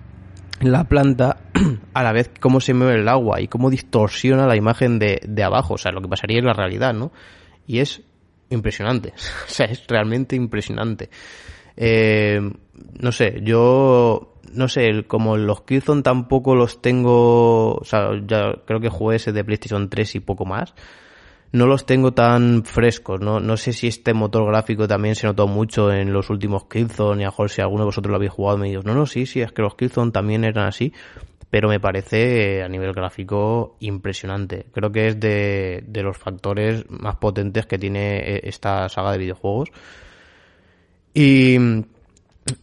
la 0.61 0.85
planta 0.85 1.39
a 1.95 2.03
la 2.03 2.13
vez 2.13 2.31
cómo 2.41 2.61
se 2.61 2.75
mueve 2.75 3.01
el 3.01 3.09
agua 3.09 3.41
y 3.41 3.49
cómo 3.49 3.71
distorsiona 3.71 4.47
la 4.47 4.57
imagen 4.57 4.99
de, 4.99 5.21
de 5.27 5.43
abajo, 5.43 5.75
o 5.75 5.79
sea, 5.79 5.93
lo 5.93 6.03
que 6.03 6.09
pasaría 6.09 6.39
en 6.39 6.47
la 6.47 6.53
realidad, 6.53 6.95
¿no? 6.95 7.13
Y 7.67 7.81
es 7.81 8.03
impresionante, 8.51 9.13
o 9.47 9.49
sea, 9.49 9.67
es 9.67 9.87
realmente 9.89 10.37
impresionante. 10.37 11.11
Eh, 11.77 12.41
no 13.01 13.13
sé, 13.13 13.41
yo 13.43 14.37
no 14.53 14.69
sé, 14.69 15.05
como 15.07 15.37
los 15.37 15.63
Killzone 15.63 16.03
tampoco 16.03 16.55
los 16.55 16.81
tengo, 16.81 17.75
o 17.75 17.85
sea, 17.85 18.11
ya 18.27 18.55
creo 18.65 18.81
que 18.81 18.89
jugué 18.89 19.17
ese 19.17 19.33
de 19.33 19.45
PlayStation 19.45 19.89
3 19.89 20.17
y 20.17 20.21
poco 20.21 20.45
más, 20.45 20.75
no 21.53 21.67
los 21.67 21.87
tengo 21.87 22.13
tan 22.13 22.65
frescos, 22.65 23.21
no, 23.21 23.41
no 23.41 23.57
sé 23.57 23.73
si 23.73 23.87
este 23.87 24.15
motor 24.15 24.47
gráfico 24.47 24.89
también 24.89 25.15
se 25.15 25.27
notó 25.27 25.47
mucho 25.47 25.93
en 25.93 26.13
los 26.13 26.31
últimos 26.31 26.65
Killzone 26.67 27.23
y 27.23 27.25
a 27.25 27.27
lo 27.27 27.33
mejor 27.33 27.51
si 27.51 27.61
alguno 27.61 27.83
de 27.83 27.87
vosotros 27.87 28.11
lo 28.11 28.17
habéis 28.17 28.33
jugado 28.33 28.59
me 28.59 28.69
digo, 28.69 28.83
no, 28.83 28.95
no, 28.95 29.07
sí, 29.07 29.27
sí, 29.27 29.41
es 29.41 29.53
que 29.53 29.63
los 29.63 29.75
Killzone 29.75 30.11
también 30.11 30.45
eran 30.45 30.67
así, 30.67 30.93
pero 31.51 31.69
me 31.69 31.81
parece 31.81 32.63
a 32.63 32.69
nivel 32.69 32.93
gráfico 32.93 33.77
impresionante. 33.81 34.67
Creo 34.73 34.91
que 34.91 35.07
es 35.07 35.21
de, 35.21 35.85
de 35.87 36.03
los 36.03 36.19
factores 36.19 36.85
más 36.91 37.17
potentes 37.17 37.67
que 37.67 37.79
tiene 37.79 38.19
eh, 38.19 38.41
esta 38.45 38.89
saga 38.89 39.13
de 39.13 39.19
videojuegos. 39.19 39.71
Y 41.15 41.57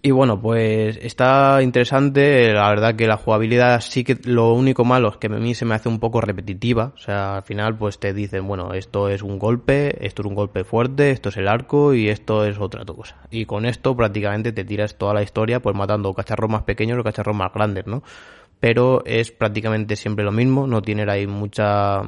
y 0.01 0.11
bueno, 0.11 0.39
pues 0.39 0.97
está 1.01 1.61
interesante. 1.61 2.53
La 2.53 2.69
verdad 2.69 2.95
que 2.95 3.05
la 3.05 3.17
jugabilidad 3.17 3.81
sí 3.81 4.03
que 4.03 4.17
lo 4.23 4.53
único 4.53 4.85
malo 4.85 5.09
es 5.09 5.17
que 5.17 5.27
a 5.27 5.31
mí 5.31 5.55
se 5.55 5.65
me 5.65 5.75
hace 5.75 5.89
un 5.89 5.99
poco 5.99 6.21
repetitiva. 6.21 6.93
O 6.95 6.97
sea, 6.97 7.37
al 7.37 7.43
final 7.43 7.77
pues 7.77 7.99
te 7.99 8.13
dicen, 8.13 8.47
bueno, 8.47 8.73
esto 8.73 9.09
es 9.09 9.21
un 9.21 9.39
golpe, 9.39 10.05
esto 10.05 10.21
es 10.21 10.27
un 10.27 10.35
golpe 10.35 10.63
fuerte, 10.63 11.11
esto 11.11 11.29
es 11.29 11.37
el 11.37 11.49
arco 11.49 11.93
y 11.93 12.07
esto 12.07 12.45
es 12.45 12.59
otra 12.59 12.85
cosa. 12.85 13.17
Y 13.29 13.45
con 13.45 13.65
esto 13.65 13.95
prácticamente 13.95 14.53
te 14.53 14.63
tiras 14.63 14.97
toda 14.97 15.13
la 15.13 15.23
historia 15.23 15.61
pues 15.61 15.75
matando 15.75 16.13
cacharros 16.13 16.49
más 16.49 16.63
pequeños 16.63 16.97
o 16.99 17.03
cacharros 17.03 17.35
más 17.35 17.51
grandes, 17.53 17.85
¿no? 17.85 18.03
Pero 18.61 19.03
es 19.05 19.31
prácticamente 19.31 19.97
siempre 19.97 20.23
lo 20.23 20.31
mismo, 20.31 20.65
no 20.67 20.81
tiene 20.81 21.09
ahí 21.11 21.27
mucha... 21.27 22.03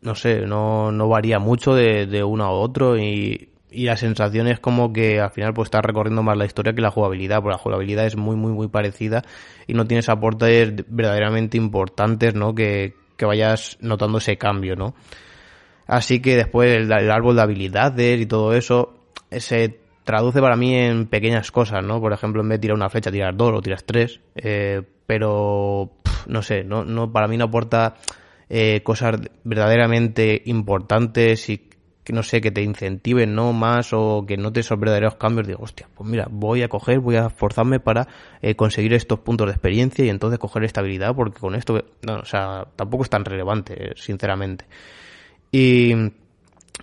No 0.00 0.14
sé, 0.14 0.46
no, 0.46 0.92
no 0.92 1.08
varía 1.08 1.40
mucho 1.40 1.74
de, 1.74 2.06
de 2.06 2.22
uno 2.22 2.44
a 2.44 2.50
otro 2.50 2.96
y 2.96 3.50
y 3.70 3.84
la 3.84 3.96
sensación 3.96 4.46
es 4.48 4.60
como 4.60 4.92
que 4.92 5.20
al 5.20 5.30
final 5.30 5.52
pues 5.54 5.66
estás 5.66 5.82
recorriendo 5.82 6.22
más 6.22 6.36
la 6.36 6.46
historia 6.46 6.72
que 6.72 6.80
la 6.80 6.90
jugabilidad, 6.90 7.36
porque 7.36 7.52
la 7.56 7.58
jugabilidad 7.58 8.06
es 8.06 8.16
muy 8.16 8.36
muy 8.36 8.52
muy 8.52 8.68
parecida 8.68 9.22
y 9.66 9.74
no 9.74 9.86
tienes 9.86 10.08
aportes 10.08 10.72
verdaderamente 10.88 11.56
importantes, 11.56 12.34
¿no? 12.34 12.54
Que, 12.54 12.94
que 13.16 13.26
vayas 13.26 13.76
notando 13.80 14.18
ese 14.18 14.38
cambio, 14.38 14.76
¿no? 14.76 14.94
Así 15.86 16.20
que 16.20 16.36
después 16.36 16.70
el, 16.76 16.92
árbol 16.92 17.36
de 17.36 17.42
habilidades 17.42 18.20
y 18.20 18.26
todo 18.26 18.52
eso 18.52 18.94
se 19.30 19.80
traduce 20.04 20.40
para 20.40 20.56
mí 20.56 20.74
en 20.74 21.06
pequeñas 21.06 21.50
cosas, 21.50 21.84
¿no? 21.84 22.00
Por 22.00 22.12
ejemplo, 22.12 22.42
en 22.42 22.48
vez 22.48 22.58
de 22.58 22.62
tirar 22.62 22.76
una 22.76 22.88
flecha, 22.88 23.10
tirar 23.10 23.36
dos 23.36 23.52
o 23.54 23.60
tiras 23.60 23.84
tres, 23.84 24.20
eh, 24.34 24.82
pero 25.06 25.90
no 26.26 26.42
sé, 26.42 26.64
no, 26.64 26.84
no, 26.84 27.12
para 27.12 27.28
mí 27.28 27.36
no 27.36 27.46
aporta 27.46 27.94
eh, 28.50 28.82
cosas 28.82 29.20
verdaderamente 29.44 30.42
importantes 30.46 31.48
y 31.50 31.67
que 32.08 32.14
no 32.14 32.22
sé, 32.22 32.40
que 32.40 32.50
te 32.50 32.62
incentiven, 32.62 33.34
¿no? 33.34 33.52
Más 33.52 33.92
o 33.92 34.24
que 34.26 34.38
no 34.38 34.50
te 34.50 34.60
esos 34.60 34.80
verdaderos 34.80 35.16
cambios, 35.16 35.46
digo, 35.46 35.62
hostia, 35.62 35.90
pues 35.94 36.08
mira, 36.08 36.26
voy 36.30 36.62
a 36.62 36.68
coger, 36.68 37.00
voy 37.00 37.16
a 37.16 37.26
esforzarme 37.26 37.80
para 37.80 38.08
eh, 38.40 38.54
conseguir 38.54 38.94
estos 38.94 39.18
puntos 39.18 39.46
de 39.46 39.52
experiencia 39.52 40.06
y 40.06 40.08
entonces 40.08 40.38
coger 40.38 40.64
estabilidad, 40.64 41.14
porque 41.14 41.38
con 41.38 41.54
esto, 41.54 41.84
no, 42.00 42.20
o 42.20 42.24
sea, 42.24 42.66
tampoco 42.76 43.02
es 43.02 43.10
tan 43.10 43.26
relevante, 43.26 43.92
sinceramente. 43.96 44.64
Y, 45.52 45.92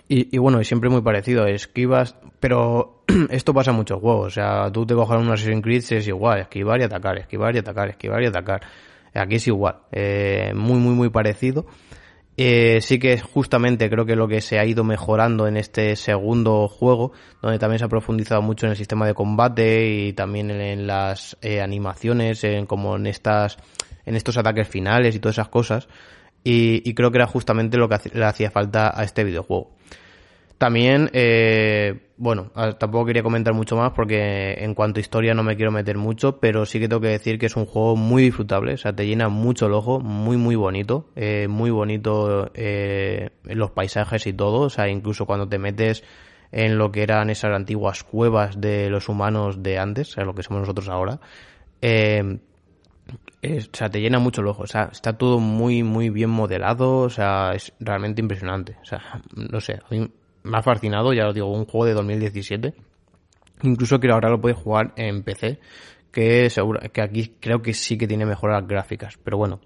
y, 0.08 0.38
bueno, 0.38 0.62
y 0.62 0.66
siempre 0.66 0.92
muy 0.92 1.02
parecido, 1.02 1.48
esquivas, 1.48 2.16
pero 2.40 3.04
esto 3.32 3.52
pasa 3.52 3.72
en 3.72 3.78
muchos 3.78 4.00
juegos, 4.00 4.28
o 4.28 4.30
sea, 4.30 4.72
tú 4.72 4.86
te 4.86 4.94
coges 4.94 5.18
un 5.18 5.32
Assassin's 5.32 5.64
Creed 5.64 5.84
es 5.90 6.08
igual, 6.08 6.42
esquivar 6.42 6.80
y 6.82 6.84
atacar, 6.84 7.18
esquivar 7.18 7.56
y 7.56 7.58
atacar, 7.58 7.90
esquivar 7.90 8.22
y 8.22 8.28
atacar. 8.28 8.62
Aquí 9.16 9.36
es 9.36 9.48
igual, 9.48 9.78
eh, 9.92 10.52
muy, 10.54 10.78
muy, 10.78 10.94
muy 10.94 11.10
parecido. 11.10 11.66
Eh, 12.38 12.80
sí 12.82 13.00
que 13.00 13.17
justamente 13.17 13.89
creo 13.89 14.06
que 14.06 14.17
lo 14.17 14.28
que 14.28 14.41
se 14.41 14.60
ha 14.60 14.65
ido 14.65 14.84
mejorando 14.84 15.48
en 15.48 15.56
este 15.56 15.95
segundo 15.95 16.67
juego, 16.67 17.13
donde 17.41 17.60
también 17.60 17.80
se 17.80 17.86
ha 17.86 17.89
profundizado 17.89 18.41
mucho 18.41 18.65
en 18.65 18.71
el 18.71 18.78
sistema 18.78 19.08
de 19.08 19.13
combate 19.13 19.88
y 19.88 20.13
también 20.13 20.52
en, 20.52 20.86
las 20.86 21.38
eh, 21.41 21.62
animaciones, 21.62 22.43
en, 22.43 22.65
como 22.65 22.98
en 22.98 23.08
estas, 23.08 23.58
en 24.06 24.15
estos 24.15 24.38
ataques 24.38 24.67
finales 24.67 25.15
y 25.15 25.19
todas 25.19 25.36
esas 25.36 25.48
cosas. 25.48 25.88
Y, 26.48 26.93
creo 26.93 27.10
que 27.10 27.17
era 27.17 27.26
justamente 27.26 27.76
lo 27.78 27.89
que 27.89 27.98
le 28.13 28.26
hacía 28.26 28.52
falta 28.52 28.93
a 28.95 29.04
este 29.04 29.24
videojuego. 29.24 29.71
También, 30.58 31.10
eh, 31.12 32.12
bueno, 32.18 32.52
tampoco 32.80 33.06
quería 33.06 33.24
comentar 33.24 33.54
mucho 33.54 33.76
más 33.76 33.91
porque 33.91 34.54
en 34.60 34.74
cuanto 34.74 35.00
a 35.00 35.02
historia 35.02 35.34
no 35.34 35.44
me 35.44 35.58
quiero 35.58 35.72
meter 35.72 35.98
mucho, 35.98 36.39
pero 36.39 36.65
sí 36.65 36.80
que 36.80 36.88
tengo 36.88 37.02
que 37.02 37.10
decir 37.10 37.38
que 37.38 37.48
es 37.48 37.58
un 37.58 37.65
juego 37.65 37.98
muy 37.98 38.24
disfrutable, 38.24 38.74
o 38.74 38.78
sea, 38.78 38.96
te 38.96 39.06
llena 39.06 39.28
mucho 39.28 39.65
el 39.65 39.74
ojo, 39.74 40.00
muy, 40.00 40.38
muy 40.38 40.56
bonito, 40.56 41.10
eh, 41.18 41.48
muy 41.50 41.72
bonito 41.72 42.52
eh, 42.54 43.32
los 43.44 43.72
paisajes 43.72 44.28
y 44.28 44.34
todo, 44.34 44.62
o 44.62 44.70
sea, 44.70 44.88
incluso 44.88 45.26
cuando 45.26 45.50
te 45.50 45.60
metes 45.60 46.06
en 46.54 46.78
lo 46.78 46.89
que 46.89 47.04
eran 47.04 47.30
esas 47.30 47.52
antiguas 47.54 48.04
cuevas 48.04 48.62
de 48.62 48.89
los 48.89 49.10
humanos 49.10 49.62
de 49.62 49.78
antes, 49.78 50.12
o 50.12 50.12
sea, 50.13 50.24
lo 50.24 50.34
que 50.36 50.44
somos 50.44 50.62
nosotros 50.62 50.88
ahora, 50.88 51.20
eh, 51.82 52.39
o 53.44 53.76
sea, 53.76 53.89
te 53.89 54.00
llena 54.00 54.20
mucho 54.20 54.39
el 54.39 54.48
ojo, 54.48 54.63
o 54.63 54.68
sea, 54.68 54.88
está 54.89 55.18
todo 55.18 55.39
muy, 55.39 55.84
muy 55.84 56.10
bien 56.10 56.30
modelado, 56.30 57.00
o 57.00 57.10
sea, 57.10 57.52
es 57.54 57.74
realmente 57.82 58.22
impresionante, 58.22 58.78
o 58.82 58.86
sea, 58.86 59.22
no 59.36 59.60
sé, 59.60 59.74
a 59.74 59.94
mí 59.94 60.10
me 60.46 60.58
ha 60.58 60.62
fascinado, 60.62 61.14
ya 61.14 61.28
os 61.28 61.34
digo, 61.34 61.52
un 61.52 61.66
juego 61.66 61.86
de 61.86 61.94
2017. 61.94 62.74
Incluso 63.64 64.00
que 64.00 64.12
ahora 64.12 64.30
lo 64.30 64.40
puedes 64.40 64.58
jugar 64.58 64.94
en 64.96 65.24
PC, 65.24 65.60
que 66.12 66.50
seguro, 66.50 66.80
que 66.92 67.02
aquí 67.02 67.36
creo 67.40 67.62
que 67.62 67.74
sí 67.74 67.98
que 67.98 68.08
tiene 68.08 68.26
mejoras 68.26 68.66
gráficas, 68.68 69.18
pero 69.24 69.38
bueno. 69.38 69.60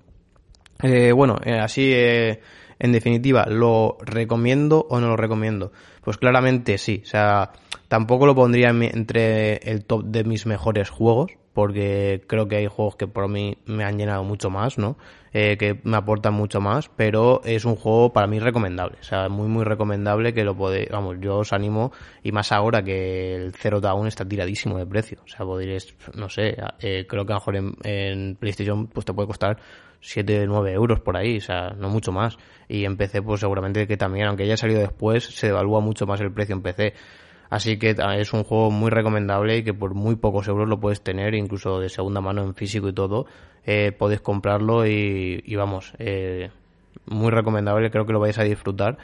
Eh, 0.81 1.11
bueno, 1.11 1.37
eh, 1.43 1.59
así 1.59 1.91
eh, 1.93 2.39
en 2.79 2.91
definitiva, 2.93 3.45
¿lo 3.47 3.97
recomiendo 4.01 4.85
o 4.89 4.99
no 4.99 5.07
lo 5.07 5.17
recomiendo? 5.17 5.73
Pues 6.01 6.17
claramente 6.17 6.77
sí, 6.77 7.01
o 7.03 7.07
sea, 7.07 7.51
tampoco 7.89 8.25
lo 8.25 8.35
pondría 8.35 8.69
entre 8.69 9.57
el 9.57 9.83
top 9.83 10.05
de 10.05 10.23
mis 10.23 10.45
mejores 10.45 10.89
juegos, 10.89 11.31
porque 11.59 12.23
creo 12.25 12.47
que 12.47 12.55
hay 12.55 12.67
juegos 12.67 12.95
que 12.95 13.05
por 13.05 13.27
mí 13.27 13.57
me 13.65 13.83
han 13.83 13.97
llenado 13.97 14.23
mucho 14.23 14.49
más, 14.49 14.77
¿no? 14.77 14.95
Eh, 15.33 15.57
que 15.57 15.77
me 15.83 15.97
aportan 15.97 16.33
mucho 16.33 16.61
más, 16.61 16.87
pero 16.95 17.41
es 17.43 17.65
un 17.65 17.75
juego 17.75 18.13
para 18.13 18.27
mí 18.27 18.39
recomendable, 18.39 18.95
o 19.01 19.03
sea, 19.03 19.27
muy 19.27 19.49
muy 19.49 19.65
recomendable 19.65 20.33
que 20.33 20.45
lo 20.45 20.55
podéis, 20.55 20.87
vamos, 20.87 21.17
yo 21.19 21.39
os 21.39 21.51
animo, 21.51 21.91
y 22.23 22.31
más 22.31 22.53
ahora 22.53 22.81
que 22.81 23.35
el 23.35 23.53
Zero 23.53 23.81
Dawn 23.81 24.07
está 24.07 24.23
tiradísimo 24.23 24.77
de 24.77 24.85
precio, 24.85 25.19
o 25.25 25.27
sea, 25.27 25.45
podéis, 25.45 25.93
no 26.15 26.29
sé, 26.29 26.55
eh, 26.79 27.05
creo 27.09 27.25
que 27.25 27.33
a 27.33 27.35
lo 27.35 27.39
mejor 27.41 27.55
en, 27.57 27.75
en, 27.83 28.35
PlayStation 28.37 28.87
pues 28.87 29.05
te 29.05 29.13
puede 29.13 29.27
costar 29.27 29.57
7, 29.99 30.45
9 30.47 30.71
euros 30.71 31.01
por 31.01 31.17
ahí, 31.17 31.39
o 31.39 31.41
sea, 31.41 31.71
no 31.77 31.89
mucho 31.89 32.13
más, 32.13 32.37
y 32.69 32.85
en 32.85 32.95
PC 32.95 33.21
pues 33.21 33.41
seguramente 33.41 33.85
que 33.85 33.97
también, 33.97 34.27
aunque 34.27 34.43
haya 34.43 34.55
salido 34.55 34.79
después, 34.79 35.25
se 35.25 35.47
devalúa 35.47 35.81
mucho 35.81 36.07
más 36.07 36.21
el 36.21 36.31
precio 36.31 36.55
en 36.55 36.61
PC, 36.61 36.93
Así 37.49 37.77
que 37.77 37.95
es 38.17 38.33
un 38.33 38.43
juego 38.43 38.69
muy 38.69 38.91
recomendable 38.91 39.57
y 39.57 39.63
que 39.63 39.73
por 39.73 39.95
muy 39.95 40.15
pocos 40.15 40.47
euros 40.47 40.69
lo 40.69 40.79
puedes 40.79 41.01
tener, 41.01 41.33
incluso 41.33 41.79
de 41.79 41.89
segunda 41.89 42.21
mano 42.21 42.43
en 42.43 42.53
físico 42.53 42.89
y 42.89 42.93
todo. 42.93 43.25
Eh, 43.65 43.91
podéis 43.91 44.21
comprarlo 44.21 44.85
y, 44.85 45.55
vamos, 45.55 45.93
eh, 45.97 46.51
muy 47.05 47.31
recomendable, 47.31 47.89
creo 47.89 48.05
que 48.05 48.13
lo 48.13 48.19
vais 48.19 48.37
a 48.37 48.43
disfrutar. 48.43 48.97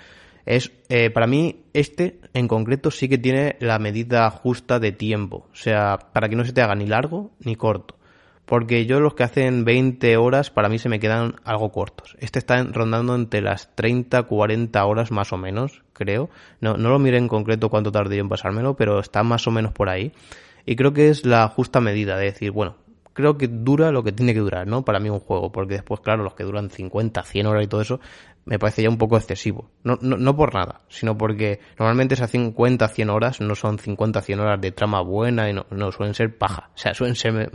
Es, 0.45 0.71
eh, 0.89 1.09
para 1.09 1.25
mí, 1.25 1.63
este 1.73 2.19
en 2.33 2.47
concreto 2.47 2.91
sí 2.91 3.09
que 3.09 3.17
tiene 3.17 3.55
la 3.59 3.79
medida 3.79 4.29
justa 4.29 4.79
de 4.79 4.91
tiempo. 4.91 5.47
O 5.51 5.55
sea, 5.55 5.97
para 6.13 6.29
que 6.29 6.35
no 6.35 6.45
se 6.45 6.53
te 6.53 6.61
haga 6.61 6.75
ni 6.75 6.85
largo 6.85 7.31
ni 7.39 7.55
corto 7.55 7.95
porque 8.45 8.85
yo 8.85 8.99
los 8.99 9.15
que 9.15 9.23
hacen 9.23 9.65
20 9.65 10.17
horas 10.17 10.51
para 10.51 10.69
mí 10.69 10.79
se 10.79 10.89
me 10.89 10.99
quedan 10.99 11.35
algo 11.43 11.71
cortos. 11.71 12.15
Este 12.19 12.39
está 12.39 12.63
rondando 12.63 13.15
entre 13.15 13.41
las 13.41 13.75
30, 13.75 14.23
40 14.23 14.85
horas 14.85 15.11
más 15.11 15.33
o 15.33 15.37
menos, 15.37 15.81
creo. 15.93 16.29
No, 16.61 16.77
lo 16.77 16.99
miré 16.99 17.17
en 17.17 17.27
concreto 17.27 17.69
cuánto 17.69 17.91
tardé 17.91 18.17
yo 18.17 18.21
en 18.21 18.29
pasármelo, 18.29 18.75
pero 18.75 18.99
está 18.99 19.23
más 19.23 19.47
o 19.47 19.51
menos 19.51 19.71
por 19.71 19.89
ahí. 19.89 20.11
Y 20.65 20.75
creo 20.75 20.93
que 20.93 21.09
es 21.09 21.25
la 21.25 21.47
justa 21.47 21.81
medida 21.81 22.17
de 22.17 22.25
decir, 22.25 22.51
bueno, 22.51 22.75
creo 23.13 23.37
que 23.37 23.47
dura 23.47 23.91
lo 23.91 24.03
que 24.03 24.11
tiene 24.11 24.33
que 24.33 24.39
durar, 24.39 24.67
¿no? 24.67 24.83
Para 24.83 24.99
mí 24.99 25.09
un 25.09 25.19
juego, 25.19 25.51
porque 25.51 25.75
después, 25.75 26.01
claro, 26.01 26.23
los 26.23 26.35
que 26.35 26.43
duran 26.43 26.69
50, 26.69 27.23
100 27.23 27.47
horas 27.47 27.63
y 27.63 27.67
todo 27.67 27.81
eso, 27.81 27.99
me 28.45 28.59
parece 28.59 28.83
ya 28.83 28.89
un 28.89 28.97
poco 28.97 29.17
excesivo. 29.17 29.71
No, 29.83 29.97
no, 30.01 30.17
no 30.17 30.35
por 30.35 30.53
nada, 30.53 30.81
sino 30.87 31.17
porque 31.17 31.59
normalmente 31.79 32.13
esas 32.13 32.29
50, 32.29 32.87
100 32.87 33.09
horas 33.09 33.41
no 33.41 33.55
son 33.55 33.79
50, 33.79 34.21
100 34.21 34.39
horas 34.39 34.61
de 34.61 34.71
trama 34.71 35.01
buena 35.01 35.49
y 35.49 35.53
no, 35.53 35.65
no 35.71 35.91
suelen 35.91 36.13
ser 36.13 36.37
paja. 36.37 36.69
O 36.75 36.77
sea, 36.77 36.93
suelen 36.93 37.15
ser 37.15 37.49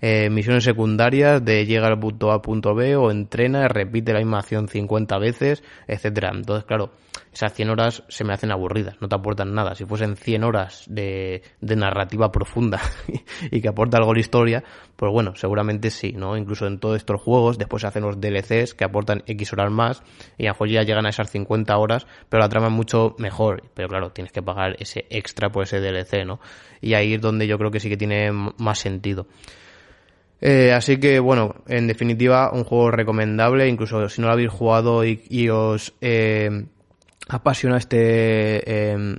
eh, 0.00 0.30
misiones 0.30 0.64
secundarias 0.64 1.44
de 1.44 1.66
llegar 1.66 1.92
al 1.92 1.98
punto 1.98 2.30
A 2.30 2.40
punto 2.40 2.74
B 2.74 2.94
o 2.96 3.10
entrena, 3.10 3.66
repite 3.68 4.12
la 4.12 4.20
misma 4.20 4.38
acción 4.38 4.68
50 4.68 5.18
veces, 5.18 5.64
etcétera. 5.88 6.30
Entonces, 6.32 6.64
claro, 6.64 6.92
esas 7.32 7.52
100 7.52 7.70
horas 7.70 8.02
se 8.08 8.24
me 8.24 8.32
hacen 8.32 8.52
aburridas, 8.52 8.96
no 9.00 9.08
te 9.08 9.14
aportan 9.16 9.52
nada. 9.52 9.74
Si 9.74 9.84
fuesen 9.84 10.16
100 10.16 10.44
horas 10.44 10.84
de, 10.88 11.42
de 11.60 11.76
narrativa 11.76 12.30
profunda 12.30 12.80
y 13.50 13.60
que 13.60 13.68
aporta 13.68 13.98
algo 13.98 14.14
la 14.14 14.20
historia, 14.20 14.64
pues 14.96 15.12
bueno, 15.12 15.34
seguramente 15.34 15.90
sí, 15.90 16.12
¿no? 16.12 16.36
Incluso 16.36 16.66
en 16.66 16.78
todos 16.78 16.96
estos 16.96 17.20
juegos, 17.20 17.58
después 17.58 17.82
se 17.82 17.88
hacen 17.88 18.02
los 18.02 18.20
DLCs 18.20 18.74
que 18.74 18.84
aportan 18.84 19.22
X 19.26 19.52
horas 19.52 19.70
más 19.70 20.02
y 20.38 20.46
a 20.46 20.48
lo 20.48 20.54
mejor 20.54 20.68
ya 20.68 20.82
llegan 20.82 21.06
a 21.06 21.10
esas 21.10 21.30
50 21.30 21.76
horas, 21.76 22.06
pero 22.28 22.42
la 22.42 22.48
trama 22.48 22.68
es 22.68 22.72
mucho 22.72 23.14
mejor. 23.18 23.62
Pero 23.74 23.88
claro, 23.88 24.10
tienes 24.10 24.32
que 24.32 24.42
pagar 24.42 24.76
ese 24.78 25.06
extra 25.10 25.50
por 25.50 25.64
ese 25.64 25.80
DLC, 25.80 26.24
¿no? 26.26 26.40
Y 26.80 26.94
ahí 26.94 27.14
es 27.14 27.20
donde 27.20 27.46
yo 27.46 27.58
creo 27.58 27.70
que 27.70 27.80
sí 27.80 27.88
que 27.88 27.96
tiene 27.96 28.30
más 28.32 28.78
sentido. 28.78 29.26
Eh, 30.40 30.72
así 30.72 30.98
que 30.98 31.20
bueno, 31.20 31.56
en 31.68 31.86
definitiva, 31.86 32.50
un 32.52 32.64
juego 32.64 32.90
recomendable, 32.90 33.68
incluso 33.68 34.08
si 34.08 34.20
no 34.20 34.28
lo 34.28 34.32
habéis 34.32 34.50
jugado 34.50 35.04
y, 35.04 35.48
os 35.50 35.92
eh, 36.00 36.66
apasiona 37.28 37.76
este 37.76 38.62
eh, 38.92 39.18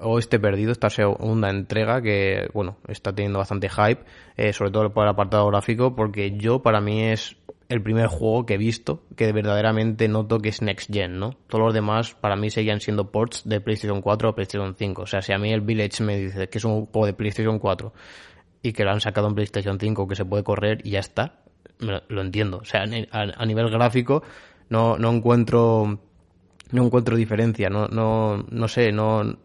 o 0.00 0.18
este 0.18 0.38
perdido, 0.38 0.72
esta 0.72 0.90
segunda 0.90 1.50
entrega 1.50 2.02
que 2.02 2.48
bueno, 2.52 2.78
está 2.88 3.14
teniendo 3.14 3.38
bastante 3.38 3.68
hype, 3.68 4.04
eh, 4.36 4.52
sobre 4.52 4.70
todo 4.70 4.92
por 4.92 5.04
el 5.04 5.10
apartado 5.10 5.46
gráfico, 5.48 5.94
porque 5.94 6.36
yo 6.36 6.62
para 6.62 6.80
mí 6.80 7.04
es 7.04 7.36
el 7.68 7.82
primer 7.82 8.06
juego 8.06 8.46
que 8.46 8.54
he 8.54 8.58
visto 8.58 9.02
que 9.16 9.32
verdaderamente 9.32 10.08
noto 10.08 10.38
que 10.38 10.50
es 10.50 10.62
Next 10.62 10.92
Gen, 10.92 11.18
¿no? 11.18 11.36
Todos 11.48 11.64
los 11.64 11.74
demás 11.74 12.14
para 12.14 12.36
mí 12.36 12.50
seguían 12.50 12.80
siendo 12.80 13.10
ports 13.10 13.42
de 13.44 13.60
PlayStation 13.60 14.00
4 14.00 14.30
o 14.30 14.34
PlayStation 14.34 14.74
5. 14.76 15.02
O 15.02 15.06
sea, 15.06 15.22
si 15.22 15.32
a 15.32 15.38
mí 15.38 15.52
el 15.52 15.62
Village 15.62 16.02
me 16.02 16.16
dice 16.16 16.48
que 16.48 16.58
es 16.58 16.64
un 16.64 16.86
juego 16.86 17.06
de 17.06 17.12
PlayStation 17.12 17.58
4 17.58 17.92
y 18.62 18.72
que 18.72 18.84
lo 18.84 18.90
han 18.90 19.00
sacado 19.00 19.28
en 19.28 19.34
PlayStation 19.34 19.78
5 19.80 20.06
que 20.06 20.14
se 20.14 20.24
puede 20.24 20.44
correr 20.44 20.80
y 20.84 20.90
ya 20.90 21.00
está, 21.00 21.40
lo, 21.78 22.20
entiendo. 22.20 22.58
O 22.58 22.64
sea, 22.64 22.82
a, 22.82 23.46
nivel 23.46 23.70
gráfico 23.70 24.22
no, 24.68 24.96
no 24.96 25.10
encuentro 25.10 26.00
no 26.72 26.84
encuentro 26.84 27.16
diferencia, 27.16 27.68
no, 27.68 27.86
no, 27.86 28.44
no 28.48 28.68
sé, 28.68 28.90
no 28.90 29.38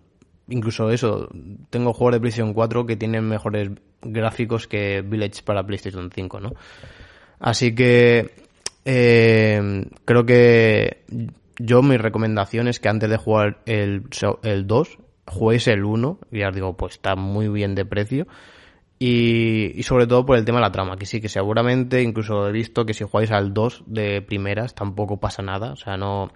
incluso 0.47 0.89
eso, 0.89 1.29
tengo 1.69 1.93
juegos 1.93 2.13
de 2.13 2.19
PlayStation 2.19 2.53
4 2.53 2.85
que 2.85 2.95
tienen 2.95 3.27
mejores 3.27 3.69
gráficos 4.01 4.67
que 4.67 5.01
Village 5.01 5.43
para 5.43 5.65
PlayStation 5.65 6.09
5, 6.13 6.39
¿no? 6.39 6.51
Así 7.41 7.73
que 7.73 8.29
eh, 8.85 9.85
creo 10.05 10.25
que 10.25 11.03
yo 11.57 11.81
mi 11.81 11.97
recomendación 11.97 12.67
es 12.67 12.79
que 12.79 12.87
antes 12.89 13.09
de 13.09 13.17
jugar 13.17 13.61
el, 13.65 14.03
el 14.43 14.67
2, 14.67 14.97
juguéis 15.25 15.67
el 15.67 15.83
1, 15.83 16.19
y 16.31 16.39
ya 16.39 16.49
os 16.49 16.55
digo, 16.55 16.77
pues 16.77 16.93
está 16.93 17.15
muy 17.15 17.47
bien 17.47 17.73
de 17.73 17.83
precio. 17.83 18.27
Y, 18.99 19.71
y, 19.75 19.81
sobre 19.81 20.05
todo 20.05 20.27
por 20.27 20.37
el 20.37 20.45
tema 20.45 20.59
de 20.59 20.65
la 20.65 20.71
trama, 20.71 20.95
que 20.95 21.07
sí, 21.07 21.19
que 21.19 21.29
seguramente, 21.29 22.03
incluso 22.03 22.47
he 22.47 22.51
visto 22.51 22.85
que 22.85 22.93
si 22.93 23.03
jugáis 23.03 23.31
al 23.31 23.51
2 23.51 23.85
de 23.87 24.21
primeras 24.21 24.75
tampoco 24.75 25.19
pasa 25.19 25.41
nada, 25.41 25.71
o 25.71 25.75
sea, 25.75 25.97
no, 25.97 26.31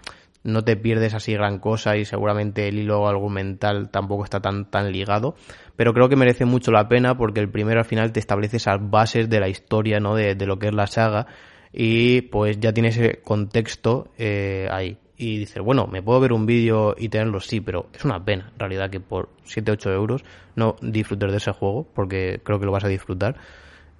no 0.45 0.63
te 0.63 0.77
pierdes 0.77 1.13
así 1.13 1.33
gran 1.33 1.59
cosa 1.59 1.97
y 1.97 2.05
seguramente 2.05 2.67
el 2.67 2.79
hilo 2.79 3.07
argumental 3.07 3.89
tampoco 3.89 4.23
está 4.23 4.39
tan, 4.41 4.69
tan 4.69 4.91
ligado 4.91 5.35
pero 5.75 5.93
creo 5.93 6.09
que 6.09 6.15
merece 6.15 6.45
mucho 6.45 6.71
la 6.71 6.87
pena 6.87 7.17
porque 7.17 7.39
el 7.39 7.49
primero 7.49 7.79
al 7.79 7.85
final 7.85 8.11
te 8.11 8.19
establece 8.19 8.57
esas 8.57 8.79
bases 8.89 9.29
de 9.29 9.39
la 9.39 9.49
historia, 9.49 9.99
¿no? 9.99 10.15
De, 10.15 10.35
lo 10.45 10.59
que 10.59 10.67
es 10.67 10.73
la 10.73 10.87
saga 10.87 11.27
y 11.71 12.21
pues 12.21 12.59
ya 12.59 12.73
tiene 12.73 12.89
ese 12.89 13.21
contexto 13.21 14.09
eh, 14.17 14.67
ahí. 14.71 14.97
Y 15.17 15.37
dices, 15.37 15.63
bueno, 15.63 15.87
me 15.87 16.01
puedo 16.01 16.19
ver 16.19 16.33
un 16.33 16.45
vídeo 16.45 16.93
y 16.97 17.07
tenerlo, 17.07 17.39
sí, 17.39 17.61
pero 17.61 17.87
es 17.93 18.03
una 18.03 18.23
pena, 18.23 18.49
en 18.51 18.59
realidad, 18.59 18.89
que 18.89 18.99
por 18.99 19.29
7-8 19.45 19.93
euros 19.93 20.25
no 20.55 20.75
disfrutes 20.81 21.31
de 21.31 21.37
ese 21.37 21.53
juego, 21.53 21.87
porque 21.93 22.41
creo 22.43 22.59
que 22.59 22.65
lo 22.65 22.73
vas 22.73 22.83
a 22.83 22.89
disfrutar. 22.89 23.37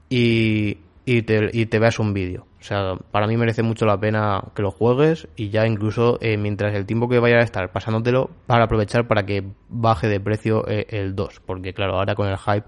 Y, 0.09 0.79
y 1.05 1.21
te, 1.21 1.79
veas 1.79 1.99
un 1.99 2.13
vídeo. 2.13 2.47
O 2.59 2.63
sea, 2.63 2.95
para 3.11 3.27
mí 3.27 3.37
merece 3.37 3.61
mucho 3.61 3.85
la 3.85 3.99
pena 3.99 4.43
que 4.55 4.63
lo 4.63 4.71
juegues 4.71 5.27
y 5.35 5.49
ya 5.49 5.67
incluso 5.67 6.17
eh, 6.19 6.35
mientras 6.35 6.73
el 6.73 6.85
tiempo 6.85 7.07
que 7.07 7.19
vaya 7.19 7.37
a 7.37 7.43
estar 7.43 7.71
pasándotelo 7.71 8.31
para 8.47 8.65
aprovechar 8.65 9.07
para 9.07 9.25
que 9.25 9.43
baje 9.69 10.07
de 10.07 10.19
precio 10.19 10.67
eh, 10.67 10.87
el 10.89 11.15
2. 11.15 11.41
Porque 11.45 11.73
claro, 11.73 11.97
ahora 11.99 12.15
con 12.15 12.27
el 12.27 12.37
hype 12.37 12.65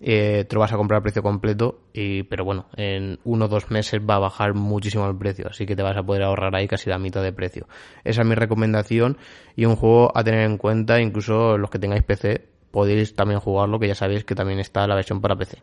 eh, 0.00 0.44
te 0.48 0.54
lo 0.54 0.60
vas 0.60 0.72
a 0.72 0.76
comprar 0.76 1.00
a 1.00 1.02
precio 1.02 1.22
completo, 1.22 1.78
y, 1.92 2.24
pero 2.24 2.44
bueno, 2.44 2.66
en 2.76 3.18
uno 3.24 3.46
o 3.46 3.48
dos 3.48 3.70
meses 3.70 4.00
va 4.00 4.16
a 4.16 4.18
bajar 4.18 4.54
muchísimo 4.54 5.08
el 5.08 5.16
precio, 5.16 5.46
así 5.48 5.64
que 5.64 5.74
te 5.74 5.82
vas 5.82 5.96
a 5.96 6.02
poder 6.02 6.22
ahorrar 6.24 6.54
ahí 6.54 6.68
casi 6.68 6.90
la 6.90 6.98
mitad 6.98 7.22
de 7.22 7.32
precio. 7.32 7.66
Esa 8.04 8.22
es 8.22 8.28
mi 8.28 8.34
recomendación 8.34 9.16
y 9.54 9.64
un 9.64 9.76
juego 9.76 10.12
a 10.14 10.22
tener 10.22 10.40
en 10.40 10.58
cuenta, 10.58 11.00
incluso 11.00 11.56
los 11.56 11.70
que 11.70 11.78
tengáis 11.78 12.02
PC, 12.02 12.46
podéis 12.70 13.14
también 13.14 13.40
jugarlo, 13.40 13.78
que 13.78 13.88
ya 13.88 13.94
sabéis 13.94 14.24
que 14.24 14.34
también 14.34 14.58
está 14.58 14.86
la 14.86 14.96
versión 14.96 15.20
para 15.20 15.36
PC. 15.36 15.62